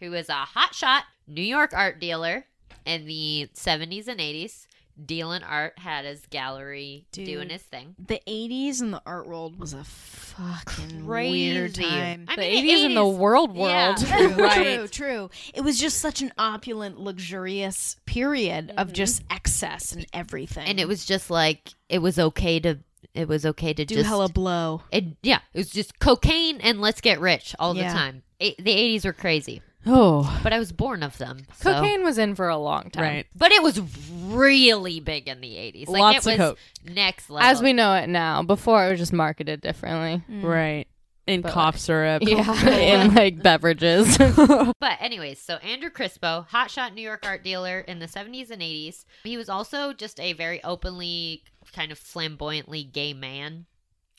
[0.00, 2.46] who is a hotshot New York art dealer
[2.84, 4.66] in the 70s and 80s.
[5.06, 7.24] Dealing art, had his gallery Dude.
[7.24, 7.94] doing his thing.
[7.98, 11.50] The 80s in the art world was a fucking Crazy.
[11.54, 12.26] weird time.
[12.28, 13.86] I the mean, 80s in the 80s world Yeah.
[13.88, 13.96] world.
[14.06, 14.76] True, Right.
[14.76, 15.30] true, true.
[15.54, 18.94] It was just such an opulent, luxurious period of mm-hmm.
[18.94, 20.66] just excess and everything.
[20.68, 22.78] And it was just like, it was okay to,
[23.14, 24.08] it was okay to do just.
[24.08, 24.82] hella blow.
[24.90, 27.88] it, yeah, it was just cocaine and let's get rich all Yeah.
[27.92, 28.22] the time.
[28.38, 31.46] It, the 80s were crazy, Oh, but I was born of them.
[31.56, 33.02] so- Cocaine was in for a long time.
[33.04, 33.26] right.
[33.36, 33.80] But it was
[34.20, 35.88] really big in the 80s.
[35.88, 36.58] Like Lots it of was coke.
[36.94, 37.48] next level.
[37.50, 38.42] As we know it now.
[38.42, 40.22] Before it was just marketed differently.
[40.30, 40.42] Mm.
[40.44, 40.86] Right.
[41.26, 42.22] In But- cough syrup.
[42.26, 42.66] Yeah,
[43.04, 44.18] in like beverages.
[44.80, 49.04] But anyways, so Andrew Crispo, hotshot New York art dealer in the 70s and 80s.
[49.22, 53.66] He was also just a very openly, kind of flamboyantly gay man,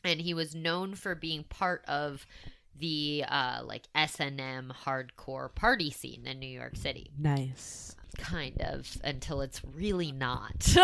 [0.03, 2.25] and he was known for being part of
[2.75, 7.11] the uh, like S and M hardcore party scene in New York City.
[7.17, 7.95] Nice.
[8.17, 10.76] Kind of until it's really not.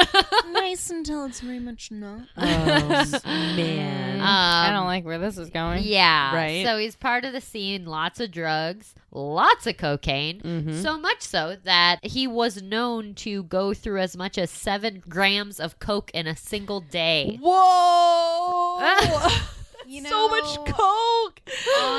[0.52, 2.22] nice until it's very much not.
[2.38, 3.20] Oh
[3.56, 4.20] man.
[4.22, 5.84] I Um, don't like where this is going.
[5.84, 6.36] Yeah.
[6.36, 6.66] Right.
[6.66, 10.42] So he's part of the scene, lots of drugs, lots of cocaine.
[10.42, 10.82] Mhm.
[10.82, 15.60] So much so that he was known to go through as much as seven grams
[15.60, 17.38] of coke in a single day.
[17.42, 18.80] Whoa!
[19.88, 21.42] You so much know, coke.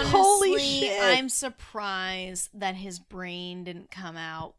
[0.07, 1.03] Holy shit!
[1.03, 4.55] I'm surprised that his brain didn't come out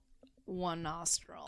[0.45, 1.43] one nostril.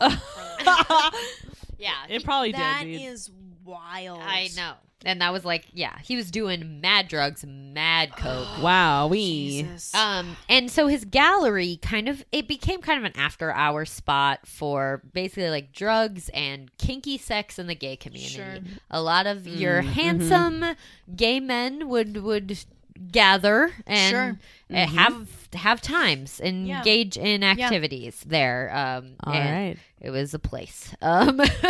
[1.78, 2.92] Yeah, it probably That did.
[2.98, 3.02] dude.
[3.12, 3.30] is
[3.64, 4.20] wild.
[4.22, 4.74] I know.
[5.04, 8.62] And that was like, yeah, he was doing mad drugs, mad coke.
[8.62, 9.66] wow, we.
[9.92, 14.46] Um, and so his gallery kind of it became kind of an after hour spot
[14.46, 18.34] for basically like drugs and kinky sex in the gay community.
[18.34, 18.56] Sure.
[18.90, 20.64] A lot of your Mm, handsome
[21.14, 22.64] gay men would would
[23.10, 24.10] gather and
[24.70, 24.76] Sure.
[24.78, 28.70] uh, have have times engage in activities there.
[28.74, 29.76] Um, All and right.
[30.00, 30.94] it was a place.
[31.02, 31.40] Um,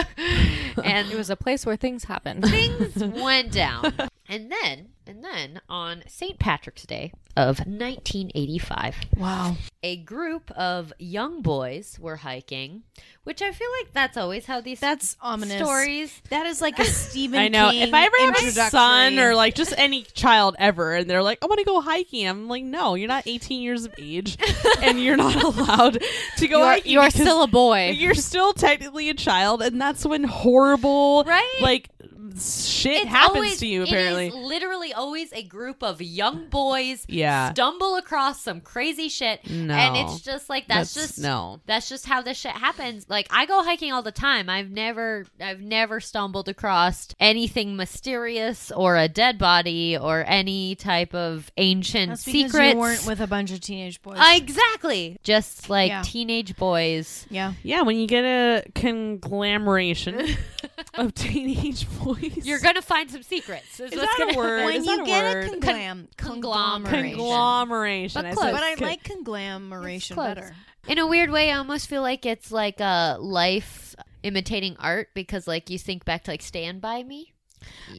[0.85, 2.45] and It was a place where things happened.
[2.45, 3.93] things went down.
[4.29, 6.39] And then, and then on St.
[6.39, 9.57] Patrick's Day of 1985, wow.
[9.83, 12.85] a group of young boys were hiking,
[13.25, 15.61] which I feel like that's always how these That's ominous.
[15.63, 16.23] stories.
[16.31, 17.71] That is like a Stephen I know.
[17.71, 21.23] King if I ever have a son or like just any child ever, and they're
[21.23, 24.39] like, "I want to go hiking," I'm like, "No, you're not 18 years of age,
[24.83, 26.03] and you're not allowed
[26.39, 26.93] to go You're, hiking.
[26.93, 27.91] you're still a boy.
[27.91, 31.59] You're still technically a child, and that's when horrible, Right?
[31.61, 31.91] Like
[32.37, 33.83] shit It's happens always- to you.
[33.85, 37.53] Apparently, is literally always a group of young boys Yeah.
[37.53, 39.75] stumble across some crazy shit, No.
[39.75, 41.61] and it's just like that's, That's- just no.
[41.67, 43.07] That's just how this shit happens.
[43.09, 44.49] Like I go hiking all the time.
[44.51, 51.15] I've never, I've never stumbled across anything mysterious or a dead body or any type
[51.15, 52.73] of ancient That's because secrets.
[52.75, 54.19] you weren't with a bunch of teenage boys.
[54.33, 56.03] exactly, just like Yeah.
[56.05, 57.27] teenage boys.
[57.31, 57.53] yeah.
[57.63, 60.37] yeah, when you get a conglomeration
[60.95, 63.79] of teenage boys, You're gonna find some secrets.
[63.81, 64.65] Is, Is that a gonna word?
[64.67, 65.45] When Is you that a get word?
[65.45, 67.17] a conglam- conglomeration.
[67.19, 68.23] conglomeration.
[68.23, 68.45] But I close.
[68.45, 70.55] said But I con- like conglomeration better.
[70.89, 75.47] In a weird way, I almost feel like it's like a life imitating art because,
[75.47, 77.33] like, you think back to like Stand by Me.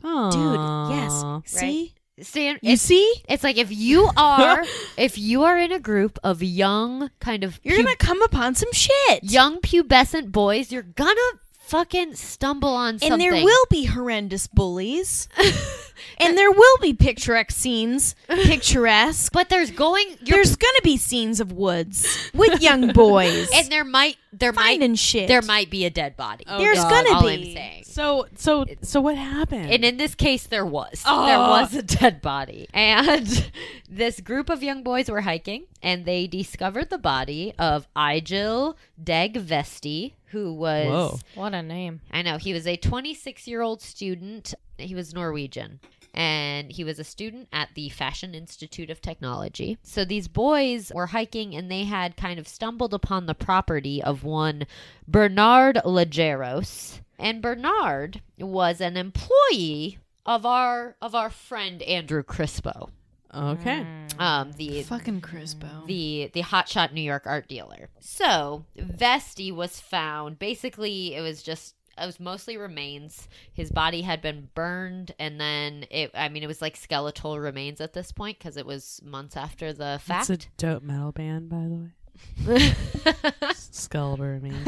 [0.02, 0.60] dude
[0.90, 1.24] Yes.
[1.46, 1.94] See?
[2.22, 2.60] Stand.
[2.62, 3.14] You it's, see?
[3.28, 4.64] it's like if you are
[4.98, 8.72] if you are in a group of young kind of You're gonna come upon some
[8.72, 9.24] shit.
[9.24, 11.20] young pubescent boys, you're gonna
[11.66, 13.12] fucking stumble on something.
[13.14, 15.28] and there will be horrendous bullies.
[16.18, 18.16] and there will be picturesque scenes.
[18.28, 19.32] Picturesque.
[19.32, 20.08] but there's going.
[20.22, 23.50] You're, There's gonna be scenes of woods with young boys.
[23.54, 25.28] and there might there finding might shit.
[25.28, 26.46] there might be a dead body.
[26.48, 26.90] Oh, There's God.
[26.90, 27.34] gonna all be.
[27.34, 27.84] I'm saying.
[27.86, 29.72] So so so what happened?
[29.72, 31.02] And in this case, there was.
[31.06, 31.26] Oh.
[31.26, 32.68] There was a dead body.
[32.74, 33.52] And
[33.90, 40.14] this group of young boys were hiking and they discovered the body of Igil Dagvesti,
[40.36, 40.88] who was.
[40.88, 41.20] Whoa.
[41.36, 42.02] What a name.
[42.12, 42.38] I know.
[42.38, 44.54] He was a 26 year old student.
[44.78, 45.80] He was Norwegian.
[46.14, 49.78] And he was a student at the Fashion Institute of Technology.
[49.84, 54.24] So these boys were hiking and they had kind of stumbled upon the property of
[54.26, 54.66] one
[55.08, 57.00] Bernard Legeros.
[57.18, 62.90] And Bernard was an employee of our of our friend Andrew Crispo.
[63.36, 63.86] Okay.
[64.18, 65.86] Um the fucking Crispo.
[65.88, 67.90] the the hotshot New York art dealer.
[68.00, 70.40] So Vesti was found.
[70.40, 73.28] Basically, it was just it was mostly remains.
[73.54, 76.12] His body had been burned, and then it.
[76.14, 79.72] I mean, it was like skeletal remains at this point because it was months after
[79.72, 80.30] the That's fact.
[80.30, 81.92] a dope metal band, by the way.
[83.54, 84.68] Skeletal remains.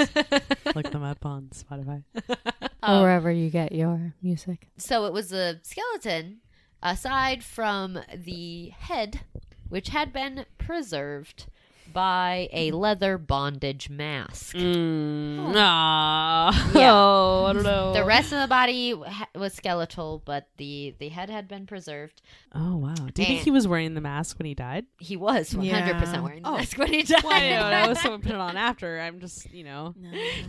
[0.75, 2.03] Look them up on Spotify.
[2.87, 4.67] or wherever you get your music.
[4.77, 6.37] so it was a skeleton,
[6.81, 9.21] aside from the head,
[9.69, 11.47] which had been preserved
[11.93, 14.55] by a leather bondage mask.
[14.55, 15.55] Mm.
[15.55, 16.71] Aw.
[16.77, 16.91] Yeah.
[16.93, 17.93] Oh, I don't know.
[17.93, 22.21] The rest of the body ha- was skeletal, but the the head had been preserved.
[22.53, 22.93] Oh wow.
[23.13, 24.85] Do you think he was wearing the mask when he died?
[24.99, 25.99] He was one hundred Yeah.
[25.99, 26.57] percent wearing the Oh.
[26.57, 27.23] mask when he died.
[27.23, 27.49] Well, I
[27.81, 27.93] don't know.
[27.95, 28.99] Someone put it on after.
[28.99, 29.93] I'm just, you know.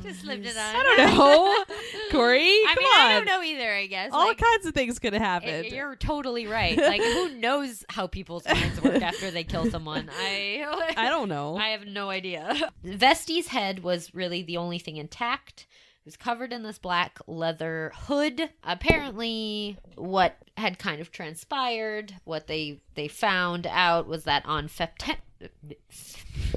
[0.03, 0.77] Just slipped it on.
[0.77, 1.65] I don't know.
[2.11, 2.99] Corrie, I mean, on.
[2.99, 3.73] I don't know either.
[3.73, 5.73] I guess All Like, kinds of things could have y- happened.
[5.73, 6.77] You're totally right.
[6.77, 10.09] Like, who knows how people's minds work after they kill someone?
[10.13, 11.57] I I don't know.
[11.57, 12.71] I have no idea.
[12.83, 15.67] Vesti's head was really the only thing intact.
[16.01, 18.51] It was covered in this black leather hood.
[18.65, 25.23] Apparently, what had kind of transpired, what they they found out was that on September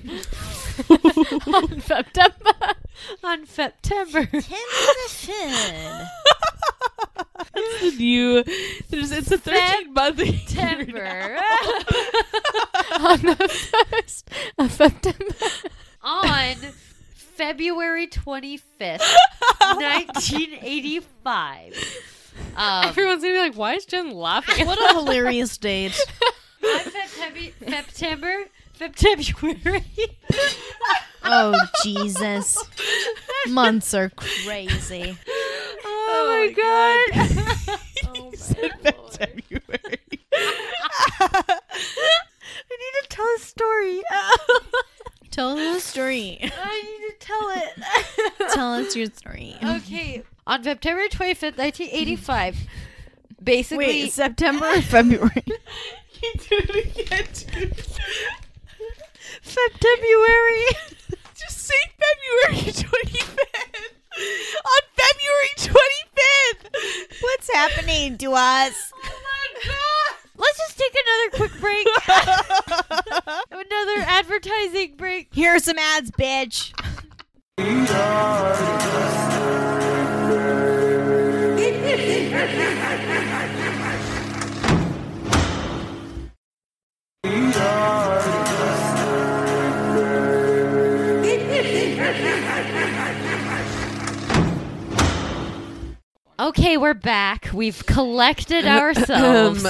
[1.48, 2.54] on September
[3.24, 4.48] on September That's
[7.82, 8.44] the new.
[8.90, 10.18] There's, it's a 13 month.
[10.20, 11.38] September
[13.00, 13.36] On the
[13.90, 15.36] first of September.
[16.02, 16.56] on
[17.14, 19.02] February 25th,
[19.60, 22.02] 1985.
[22.56, 24.66] Um, Everyone's gonna be like, why is Jen laughing?
[24.68, 26.00] What a hilarious date.
[26.64, 29.84] on September, September, February.
[31.24, 32.58] Oh Jesus.
[33.48, 35.18] Months are crazy.
[35.84, 37.38] Oh, oh my god.
[37.68, 37.80] god.
[38.08, 38.32] oh
[39.12, 40.00] February.
[41.20, 44.02] I need to tell a story.
[45.32, 46.40] tell a story.
[46.42, 48.52] I need to tell it.
[48.54, 49.56] tell us your story.
[49.64, 50.24] Okay.
[50.48, 52.58] On February 25th, 1985,
[53.44, 53.86] basically.
[53.86, 55.44] Wait, September or February?
[55.46, 57.72] you do it again,
[59.42, 60.66] February.
[61.36, 63.96] Just say February 25th.
[64.66, 67.22] On February 25th.
[67.22, 68.92] What's happening to us?
[68.94, 70.16] Oh my god!
[70.36, 71.88] Let's just take another quick break.
[73.52, 75.34] another advertising break.
[75.34, 76.74] Here are some ads, bitch.
[96.42, 97.52] Okay, we're back.
[97.54, 99.64] We've collected ourselves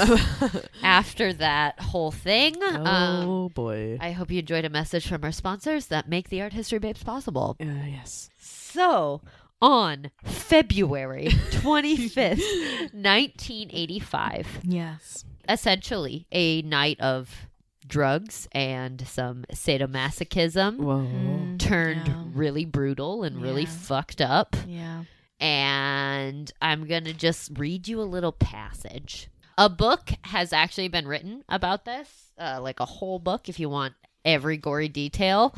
[0.84, 2.64] after that whole thing.
[2.64, 3.98] Um, oh boy.
[4.00, 7.04] I hope you enjoyed a message from our sponsors that make the Art History Babes
[7.04, 7.58] possible.
[7.60, 8.30] Uh, yes.
[8.38, 9.20] So,
[9.62, 15.26] on February 25th, 1985, Yes.
[15.50, 17.50] essentially a night of
[17.86, 21.58] drugs and some sadomasochism Whoa.
[21.58, 22.24] turned yeah.
[22.34, 24.56] really brutal and really fucked up.
[24.66, 25.04] Yeah.
[25.42, 29.28] And I'm going to just read you a little passage.
[29.58, 33.68] A book has actually been written about this, uh, like a whole book if you
[33.68, 35.54] want every gory detail.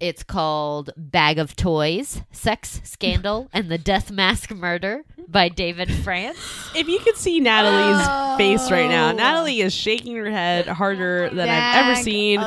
[0.00, 6.38] It's called Bag of Toys Sex, Scandal, and the Death Mask Murder by David France.
[6.74, 8.06] If you could see Natalie's
[8.36, 9.12] face right now, Oh.
[9.12, 12.40] Natalie is shaking her head harder than I've ever Bag seen.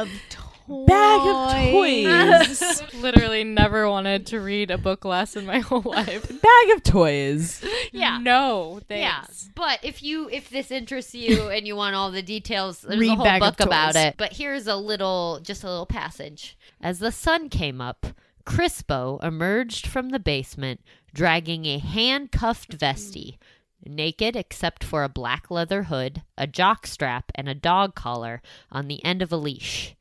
[0.70, 2.84] Of Bag of toys.
[3.02, 6.28] Literally never wanted to read a book less in my whole life.
[6.28, 7.64] Bag of toys.
[7.92, 8.20] Yeah.
[8.20, 9.24] No, Yeah,
[9.56, 13.12] but if you if this interests you and you want all the details, there's Read
[13.12, 14.16] a whole Bag book about it.
[14.18, 16.58] But here's a little, just a little passage.
[16.82, 18.06] As the sun came up,
[18.46, 20.82] Crispo emerged from the basement,
[21.14, 23.38] dragging a handcuffed Vesti,
[23.86, 28.42] naked except for a black leather hood, a jock strap, and a dog collar
[28.72, 29.96] on the end of a leash.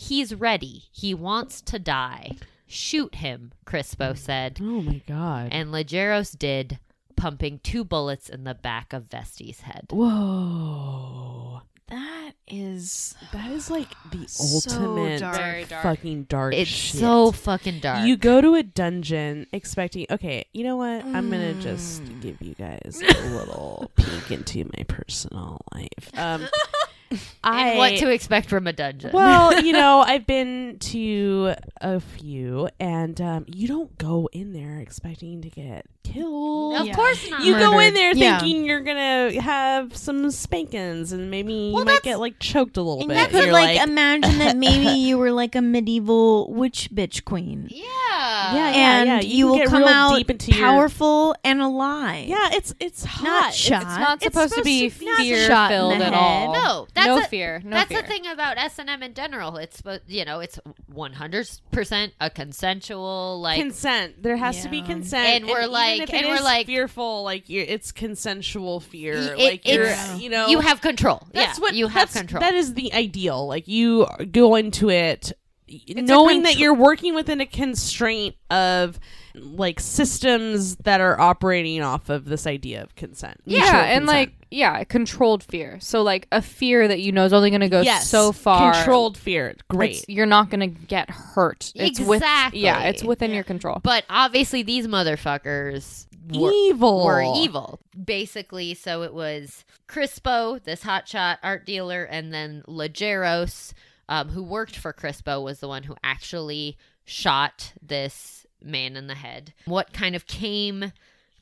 [0.00, 0.84] He's ready.
[0.92, 2.36] He wants to die.
[2.66, 4.58] Shoot him, Crispo said.
[4.62, 5.48] Oh my god.
[5.52, 6.78] And Legeros did,
[7.16, 9.88] pumping two bullets in the back of Vesti's head.
[9.90, 11.62] Whoa.
[11.88, 15.36] That is That is like the So ultimate dark.
[15.36, 15.82] Very dark.
[15.82, 17.00] fucking dark It's shit.
[17.00, 18.06] so fucking dark.
[18.06, 21.04] You go to a dungeon expecting, okay, you know what?
[21.04, 22.22] I'm gonna just Mm.
[22.22, 26.10] give you guys a little peek into my personal life.
[26.16, 26.46] Um,
[27.42, 29.10] I and what to expect from a dungeon.
[29.12, 34.78] well, you know, I've been to a few, and um, you don't go in there
[34.78, 36.76] expecting to get killed.
[36.80, 36.94] of Yeah.
[36.94, 37.42] course not.
[37.44, 37.94] You go in Murdered.
[37.96, 38.38] there Yeah.
[38.40, 42.82] thinking you're gonna have some spankings, and maybe you might that's- get like choked a
[42.82, 43.18] little And bit.
[43.18, 47.68] you could you're like, imagine that maybe you were like a medieval witch bitch queen.
[47.70, 47.86] yeah.
[48.20, 49.14] Yeah, yeah.
[49.14, 52.26] and you you, can will get come real out deep into your- powerful and alive.
[52.28, 53.24] yeah, it's it's hot.
[53.24, 53.82] Not It's- shot.
[53.82, 56.14] It's not supposed, to be supposed to be fear shot in filled the at head.
[56.14, 56.52] all.
[56.52, 57.62] No, that's no a- fear.
[57.64, 58.02] No That's fear.
[58.02, 59.56] the thing about S and M in general.
[59.56, 64.22] It's but you know it's 100 percent a consensual like consent.
[64.22, 67.22] There has to be consent, And we're like- and we're like- fearful.
[67.22, 69.14] Like it's consensual fear.
[69.14, 71.26] It- like you're, you know, you have control.
[71.32, 72.40] That's yeah, what you have control.
[72.40, 73.46] That is the ideal.
[73.46, 75.32] Like you go into it
[75.88, 78.98] knowing that you're working within a constraint of
[79.34, 83.36] like systems that are operating off of this idea of consent.
[83.44, 84.06] Yeah, mutual and consent.
[84.06, 85.78] like yeah, controlled fear.
[85.80, 88.72] So like a fear that you know is only going to go yes, so far.
[88.72, 89.54] controlled fear.
[89.68, 89.90] Great.
[89.90, 91.72] It's- you're not going to get hurt.
[91.76, 92.60] It's with Exactly.
[92.60, 93.78] yeah, it's within your control.
[93.84, 97.04] but obviously these motherfuckers were evil.
[97.04, 97.78] were evil.
[98.04, 103.72] Basically, so it was Crispo, this hotshot art dealer, and then Legeros,
[104.10, 109.14] um, who worked for Crispo, was the one who actually shot this man in the
[109.14, 109.54] head.
[109.64, 110.92] What kind of came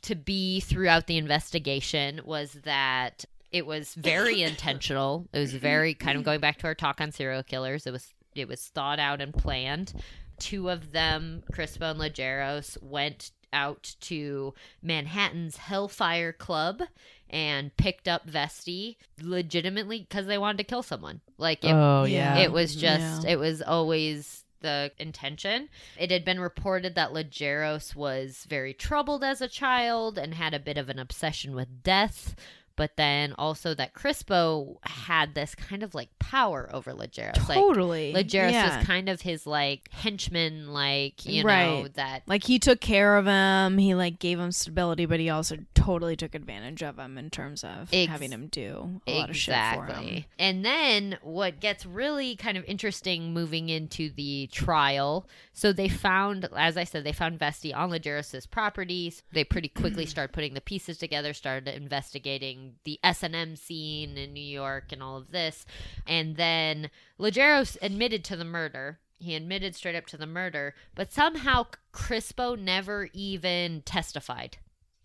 [0.02, 5.26] to be throughout the investigation was that it was very intentional.
[5.32, 7.86] It was very kind of going back to our talk on serial killers.
[7.86, 9.94] It was it was thought out and planned.
[10.38, 16.82] Two of them, Crispo and Legeros, went out to Manhattan's Hellfire Club
[17.30, 21.20] and picked up Vesti legitimately because they wanted to kill someone.
[21.36, 22.36] Like it, oh yeah.
[22.36, 22.44] yeah.
[22.44, 23.32] it was just Yeah.
[23.32, 25.68] it was always the intention.
[25.98, 30.58] It had been reported that Legeros was very troubled as a child and had a
[30.58, 32.34] bit of an obsession with death.
[32.78, 37.34] But then also that Crispo had this kind of like power over Legeros.
[37.34, 38.12] totally.
[38.12, 38.78] Like yeah.
[38.78, 43.26] was kind of his like henchman, like, you know, that like he took care of
[43.26, 43.78] him.
[43.78, 47.64] He like gave him stability, but he also totally took advantage of him in terms
[47.64, 50.24] of Ex- having him do a lot of shit for him.
[50.38, 55.26] And then what gets really kind of interesting moving into the trial.
[55.52, 59.24] So they found, as I said, they found Vesti on Legeros's properties.
[59.32, 64.16] They pretty quickly start putting the pieces together, started investigating the S and M scene
[64.16, 65.66] in New York and all of this.
[66.06, 69.00] And then Legeros admitted to the murder.
[69.18, 74.58] He admitted straight up to the murder, but somehow Crispo never even testified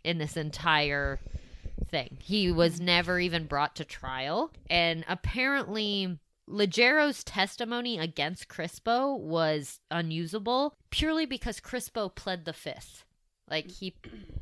[0.03, 1.19] in this entire
[1.89, 2.17] thing.
[2.21, 4.51] He was never even brought to trial.
[4.69, 13.05] And apparently, Legeros' testimony against Crispo was unusable purely because Crispo pled the fifth.
[13.53, 13.93] Like, he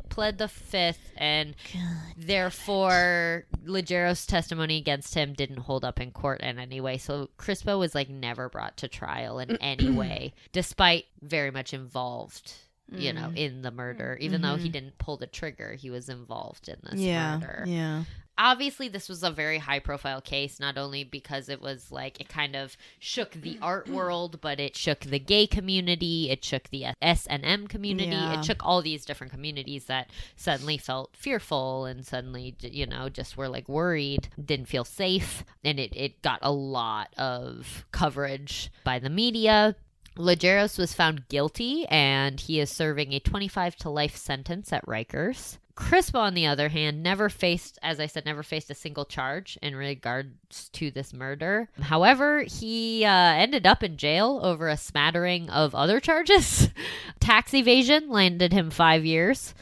[0.08, 1.54] pled the fifth, and
[2.18, 6.98] therefore, Legeros' testimony against him didn't hold up in court in any way.
[6.98, 12.54] So, Crispo was like never brought to trial in any way, despite very much involved
[12.94, 13.38] you know, mm.
[13.38, 14.18] in the murder.
[14.20, 17.64] Even though he didn't pull the trigger, he was involved in this Yeah, murder.
[17.68, 18.04] yeah.
[18.38, 22.28] Obviously, this was a very high profile case, not only because it was like it
[22.30, 26.86] kind of shook the art world, but it shook the gay community, it shook the
[27.02, 28.40] S and M community, Yeah.
[28.40, 33.38] it shook all these different communities that suddenly felt fearful and suddenly, you know, just
[33.38, 38.98] were like worried, didn't feel safe, and it it got a lot of coverage by
[38.98, 39.76] the media.
[40.18, 45.58] Legeros was found guilty and he is serving a 25 to life sentence at Rikers.
[45.76, 49.58] Crispo, on the other hand, never faced, as I said, never faced a single charge
[49.62, 51.70] in regards to this murder.
[51.82, 56.70] However, he uh, ended up in jail over a smattering of other charges.
[57.20, 59.54] Tax evasion landed him five years.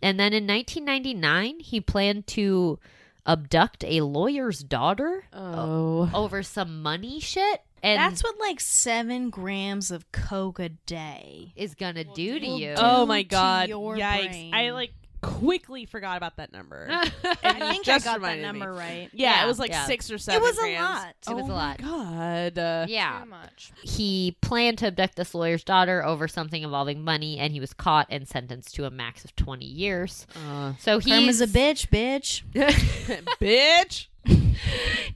[0.00, 2.78] And then in 1999, he planned to
[3.26, 6.10] abduct a lawyer's daughter Oh.
[6.14, 7.62] over some money shit.
[7.82, 11.52] And That's what like seven grams of coke a day.
[11.54, 12.74] is gonna do to you.
[12.74, 12.74] do.
[12.76, 13.68] Oh my god.
[13.68, 14.28] your Yikes.
[14.30, 14.54] brain.
[14.54, 16.86] I like quickly forgot about that number.
[16.90, 18.58] I think I just got that reminded me.
[18.60, 19.08] number right.
[19.12, 19.84] Yeah, Yeah, it was like yeah.
[19.86, 20.40] six or seven.
[20.42, 20.80] It was a grams.
[20.80, 21.14] lot.
[21.30, 21.80] It was oh a lot.
[21.82, 22.58] My god.
[22.58, 23.20] Uh, yeah.
[23.24, 23.72] Too much.
[23.82, 28.06] He planned to abduct this lawyer's daughter over something involving money, and he was caught
[28.10, 30.26] and sentenced to a max of 20 years.
[30.48, 32.42] uh, So he Karma's a bitch, bitch.
[33.40, 34.06] bitch.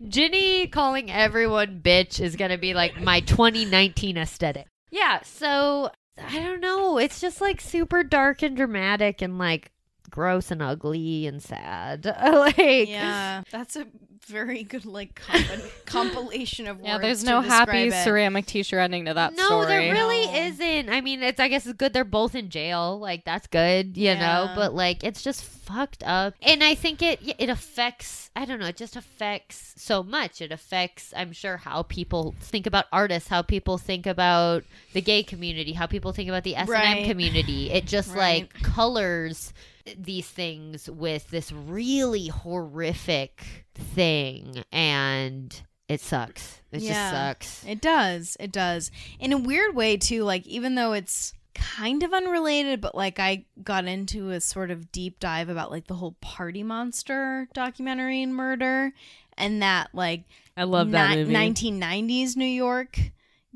[0.08, 4.66] Ginny calling everyone bitch is gonna be like my 2019 aesthetic.
[4.90, 6.98] Yeah, so I don't know.
[6.98, 9.70] It's just like super dark and dramatic and like
[10.12, 12.04] gross and ugly and sad.
[12.32, 12.56] like
[12.88, 13.86] Yeah, that's a
[14.28, 16.86] very good like compi- compilation of words.
[16.86, 18.04] Yeah, there's to no happy it.
[18.04, 19.66] ceramic t-shirt ending to that no, story.
[19.66, 20.34] there really No.
[20.46, 20.88] isn't.
[20.90, 23.00] I mean, it's I guess it's good they're both in jail.
[23.00, 24.52] Like that's good, you know.
[24.54, 28.30] But like, it's just fucked up, and I think it it affects.
[28.36, 28.66] I don't know.
[28.66, 30.40] It just affects so much.
[30.40, 31.12] It affects.
[31.16, 35.86] I'm sure how people think about artists, how people think about the gay community, how
[35.86, 37.04] people think about the S and M Right.
[37.06, 37.70] community.
[37.72, 38.48] It just Right.
[38.52, 39.52] like colors
[39.98, 46.60] these things with this really horrific thing, and it sucks.
[46.70, 46.88] It Yeah.
[46.92, 47.64] just sucks.
[47.70, 48.36] It does.
[48.40, 48.90] It does.
[49.20, 53.44] In a weird way too, like even though it's kind of unrelated, but like I
[53.62, 58.34] got into a sort of deep dive about like the whole Party Monster documentary and
[58.34, 58.92] murder
[59.36, 60.24] and that like
[60.56, 61.34] I love that ni- movie.
[61.34, 62.98] 1990s New York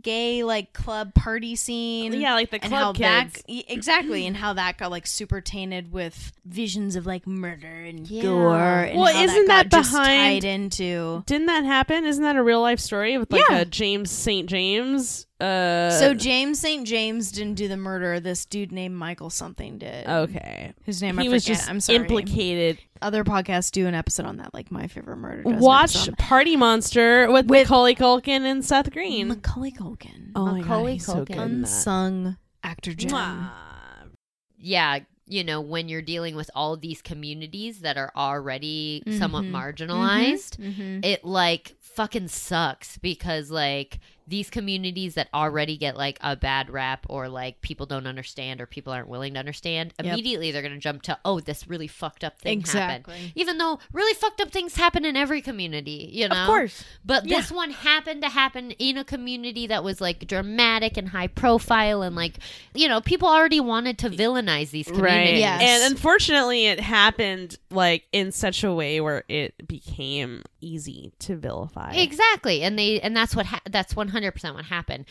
[0.02, 2.12] gay like club party scene.
[2.12, 3.44] Yeah, like the club that kids.
[3.48, 8.06] y- exactly and how that got like super tainted with visions of like murder and
[8.08, 8.22] Yeah.
[8.22, 12.04] gore and Well, how isn't that, that got just behind- tied into Didn't that happen?
[12.04, 13.58] Isn't that a real life story with like Yeah.
[13.58, 14.48] a James St.
[14.48, 15.26] James?
[15.40, 16.86] Uh, So James St.
[16.86, 18.20] James didn't do the murder.
[18.20, 20.06] This dude named Michael something did.
[20.06, 21.34] okay, Whose name I he forget.
[21.34, 21.98] was just I'm sorry.
[21.98, 22.78] implicated.
[23.02, 25.42] Other podcasts do an episode on that, like my favorite murder.
[25.42, 29.28] does Watch episode Party Monster with, With- Macaulay Culkin and Seth on- Green.
[29.28, 31.26] Macaulay Culkin, oh my god, he's so Culkin.
[31.26, 31.36] good.
[31.38, 33.10] unsung actor gem.
[33.10, 33.50] Mwah.
[34.58, 39.50] yeah, you know, when you're dealing with all these communities that are already somewhat Mhm.
[39.50, 41.00] marginalized, Mm-hmm.
[41.02, 43.98] it like fucking sucks because like
[44.28, 48.66] these communities that already get like a bad rap or like people don't understand or
[48.66, 50.12] people aren't willing to understand Yep.
[50.12, 53.04] immediately they're going to jump to oh this really fucked up thing happened
[53.36, 56.84] even though really fucked up things happen in every community you know Of course.
[57.04, 57.36] but Yeah.
[57.38, 62.02] this one happened to happen in a community that was like dramatic and high profile
[62.02, 62.38] and like
[62.74, 65.36] you know people already wanted to villainize these communities Right.
[65.36, 65.62] Yes.
[65.62, 71.92] And unfortunately, it happened like in such a way where it became easy to vilify.
[71.92, 75.06] Exactly, and they and that's what ha- that's one hundred percent what happened.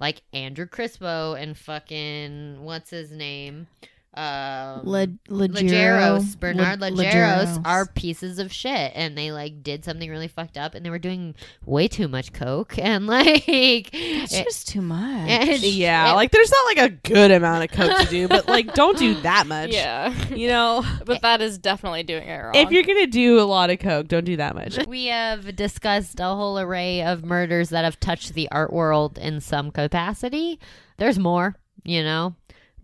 [0.00, 3.66] Like Andrew Crispo and fucking what's his name,
[4.14, 7.62] um, Le- Legeros, Bernard Le- Legeros, Legeros.
[7.66, 10.98] are pieces of shit, and they like did something really fucked up, and they were
[10.98, 11.34] doing
[11.64, 13.48] way too much coke, and like,
[13.92, 15.28] it's it- just too much.
[15.28, 18.48] and- Yeah, it- like there's not like a good amount of coke to do, but
[18.48, 19.70] like don't do that much.
[19.70, 20.12] Yeah.
[20.34, 22.54] You know, But that is definitely doing it wrong.
[22.54, 24.84] if you're gonna do a lot of coke, don't do that much.
[24.86, 29.40] we have discussed a whole array of murders that have touched the art world in
[29.40, 30.58] some capacity.
[30.96, 31.54] There's more,
[31.84, 32.34] you know.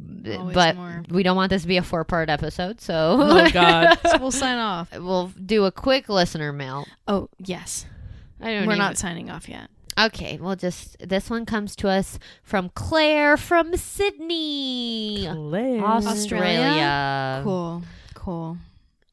[0.00, 1.04] B- Always but more.
[1.10, 3.98] we don't want this to be a four part episode, so Oh God.
[4.02, 4.90] So we'll sign off.
[4.92, 6.86] we'll do a quick listener mail.
[7.06, 7.86] Oh yes,
[8.40, 9.70] I don't we're even- not signing off yet.
[9.96, 17.40] Okay, we'll just this one comes to us from Claire from Sydney, Australia.
[17.44, 17.82] Cool,
[18.14, 18.58] cool.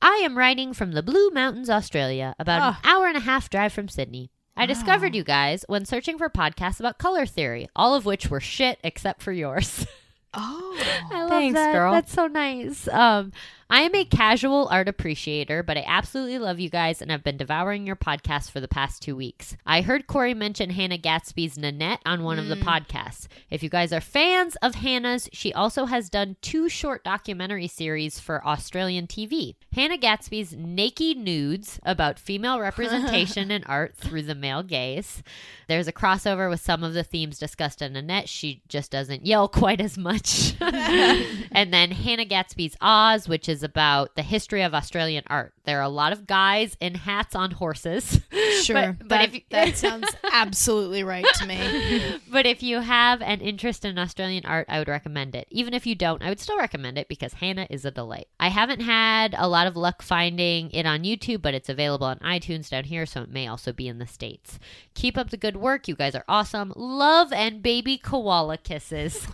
[0.02, 2.90] I am writing from the Blue Mountains, Australia, about an ah.
[2.96, 4.32] hour and a half drive from Sydney.
[4.58, 5.18] I discovered ah.
[5.18, 9.22] you guys when searching for podcasts about color theory, all of which were shit except
[9.22, 9.86] for yours.
[10.34, 10.78] Oh,
[11.12, 11.74] I love Thanks, that.
[11.74, 11.92] girl.
[11.92, 12.88] That's so nice.
[12.88, 13.32] Um,
[13.72, 17.38] I am a casual art appreciator, but I absolutely love you guys and have been
[17.38, 19.56] devouring your podcast for the past two weeks.
[19.66, 22.64] I heard Corrie mention Hannah Gadsby's Nanette on one of the mm.
[22.64, 23.28] podcasts.
[23.50, 28.20] If you guys are fans of Hannah's, she also has done two short documentary series
[28.20, 29.56] for Australian TV.
[29.72, 35.24] Hannah Gadsby's Naked Nudes about female representation in art through the male gaze.
[35.70, 38.28] There's a crossover with some of the themes discussed in Nanette.
[38.28, 40.56] She just doesn't yell quite as much.
[40.60, 45.54] and then Hannah Gadsby's Oz, which is about the history of Australian art.
[45.64, 48.22] There are a lot of guys in hats on horses.
[48.62, 48.96] sure.
[48.98, 52.20] But, but that, if you, that sounds absolutely right to me.
[52.32, 55.48] but if you have an interest in Australian art, I would recommend it.
[55.52, 58.28] Even if you don't, I would still recommend it because Hannah is a delight.
[58.40, 62.18] I haven't had a lot of luck finding it on YouTube, but it's available on
[62.20, 64.58] iTunes down here, so it may also be in the States.
[64.94, 65.88] Keep up the good work.
[65.88, 66.74] You guys are awesome.
[66.76, 69.28] Love and baby koala kisses.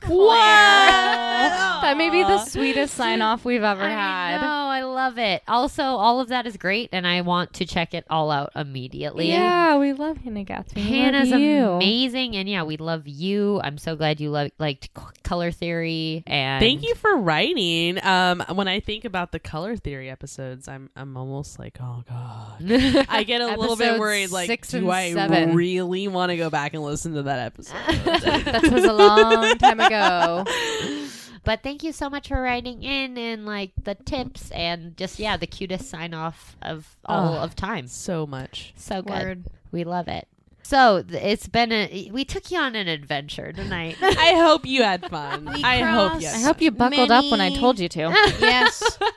[1.82, 4.38] that may be the sweetest sign off we've ever I had.
[4.42, 5.44] Oh, I love it.
[5.48, 9.28] Also, all of that is great, and I want to check it all out immediately.
[9.30, 10.82] Yeah, we love Hannah Gadsby.
[10.82, 11.64] Hannah's love you.
[11.66, 13.60] amazing, and yeah, we love you.
[13.64, 16.24] I'm so glad you lo- liked c- color theory.
[16.28, 18.04] And Thank you for writing.
[18.04, 23.06] Um, when I think about the color theory episodes, I'm I'm almost like, oh god.
[23.10, 24.32] I get a little bit worried.
[24.32, 25.56] Like, six do I seven.
[25.56, 27.76] really want to go back and listen to that episode?
[28.06, 30.44] that was a long time ago.
[31.48, 35.38] But thank you so much for writing in and like the tips and just yeah,
[35.38, 37.40] the cutest sign off of all Oh.
[37.40, 37.88] of time.
[37.88, 38.74] so much.
[38.76, 39.14] So good.
[39.14, 39.44] Word.
[39.72, 40.28] We love it.
[40.64, 43.96] So th- it's been a we took you on an adventure tonight.
[44.02, 45.48] I hope you had fun.
[45.48, 46.30] I hope crossed- you.
[46.30, 48.10] I hope you buckled up when I told you to.
[48.42, 48.84] Yes.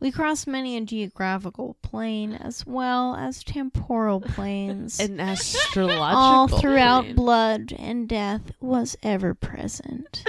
[0.00, 5.00] We cross many a geographical plane as well as temporal planes.
[5.00, 6.00] and astrological.
[6.04, 7.16] All throughout plane.
[7.16, 10.22] blood and death was ever present.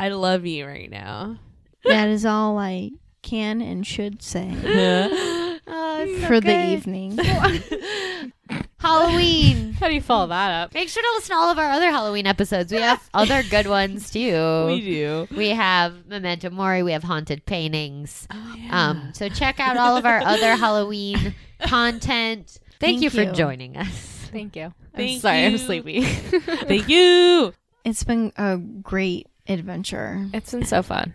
[0.00, 1.38] I love you right now.
[1.84, 2.90] that is all I
[3.22, 4.48] can and should say
[5.72, 7.18] Oh, it's so for the evening.
[8.78, 9.72] Halloween.
[9.74, 10.74] How do you follow that up?
[10.74, 12.72] Make sure to listen to all of our other Halloween episodes.
[12.72, 14.66] We have other good ones too.
[14.66, 15.28] We do.
[15.36, 16.82] We have Memento Mori.
[16.82, 18.26] We have haunted paintings.
[18.70, 22.58] Um, so check out all of our other Halloween content.
[22.80, 24.28] Thank, Thank you for joining us.
[24.32, 24.64] Thank you.
[24.64, 26.02] I'm Thank sorry, I'm sleepy.
[26.02, 27.52] Thank you.
[27.84, 30.26] It's been a great adventure.
[30.32, 31.12] it's been so fun.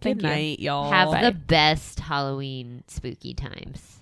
[0.00, 0.28] Thank Good you.
[0.28, 0.90] night, y'all.
[0.90, 1.22] Have Bye.
[1.22, 3.96] the best Halloween spooky times.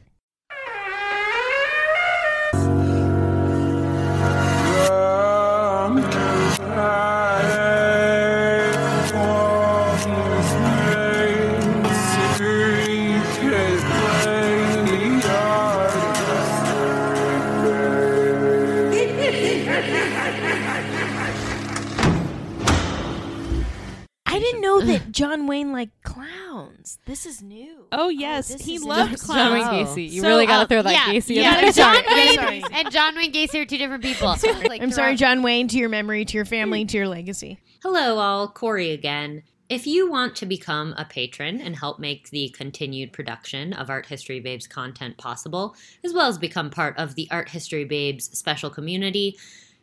[24.35, 26.99] I didn't know that John Wayne liked clowns.
[27.07, 27.87] This is new.
[27.93, 29.35] Oh yes, this he is loved interesting.
[29.35, 29.65] clowns.
[29.65, 29.87] John Wayne Oh.
[29.95, 30.11] Gacy.
[30.11, 31.73] You So, really got to uh, throw that yeah, Gacy yeah, in there.
[31.73, 34.29] John Wayne and John Wayne Gacy are two different people.
[34.69, 37.59] Like, I'm sorry, throw- John Wayne, to your memory, to your family, to your legacy.
[37.83, 38.49] Hello, all.
[38.49, 39.43] Corrie again.
[39.71, 44.05] If you want to become a patron and help make the continued production of Art
[44.07, 45.75] History Babes content possible,
[46.05, 49.37] as well as become part of the Art History Babes special community,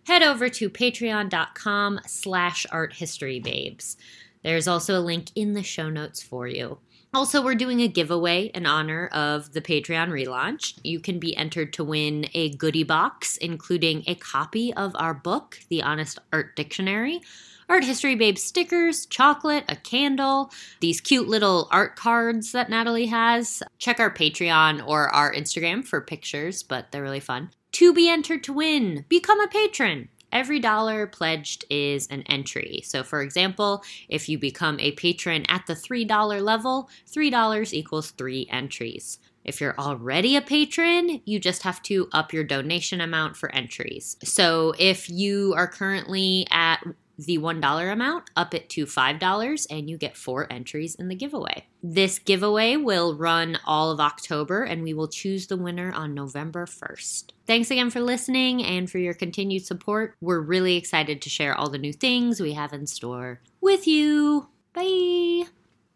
[0.05, 3.95] head over to patreon.com slash arthistorybabes.
[4.43, 6.79] There's also a link in the show notes for you.
[7.13, 10.79] Also, we're doing a giveaway in honor of the Patreon relaunch.
[10.81, 15.59] You can be entered to win a goodie box, including a copy of our book,
[15.67, 17.19] The Honest Art Dictionary,
[17.67, 23.61] Art History Babe stickers, chocolate, a candle, these cute little art cards that Natalie has.
[23.77, 27.49] Check our Patreon or our Instagram for pictures, but they're really fun.
[27.73, 30.09] To be entered to win, become a patron.
[30.32, 32.82] Every dollar pledged is an entry.
[32.86, 38.47] So, for example, if you become a patron at the $3 level, $3 equals three
[38.49, 39.19] entries.
[39.43, 44.15] If you're already a patron, you just have to up your donation amount for entries.
[44.23, 46.84] So, if you are currently at
[47.26, 51.67] the $1 amount, up it to $5, and you get four entries in the giveaway.
[51.84, 56.65] This giveaway will run all of October, and we will choose the winner on November
[56.65, 57.32] 1st.
[57.47, 60.15] Thanks again for listening and for your continued support.
[60.22, 64.47] We're really excited to share all the new things we have in store with you.
[64.74, 65.61] Bye.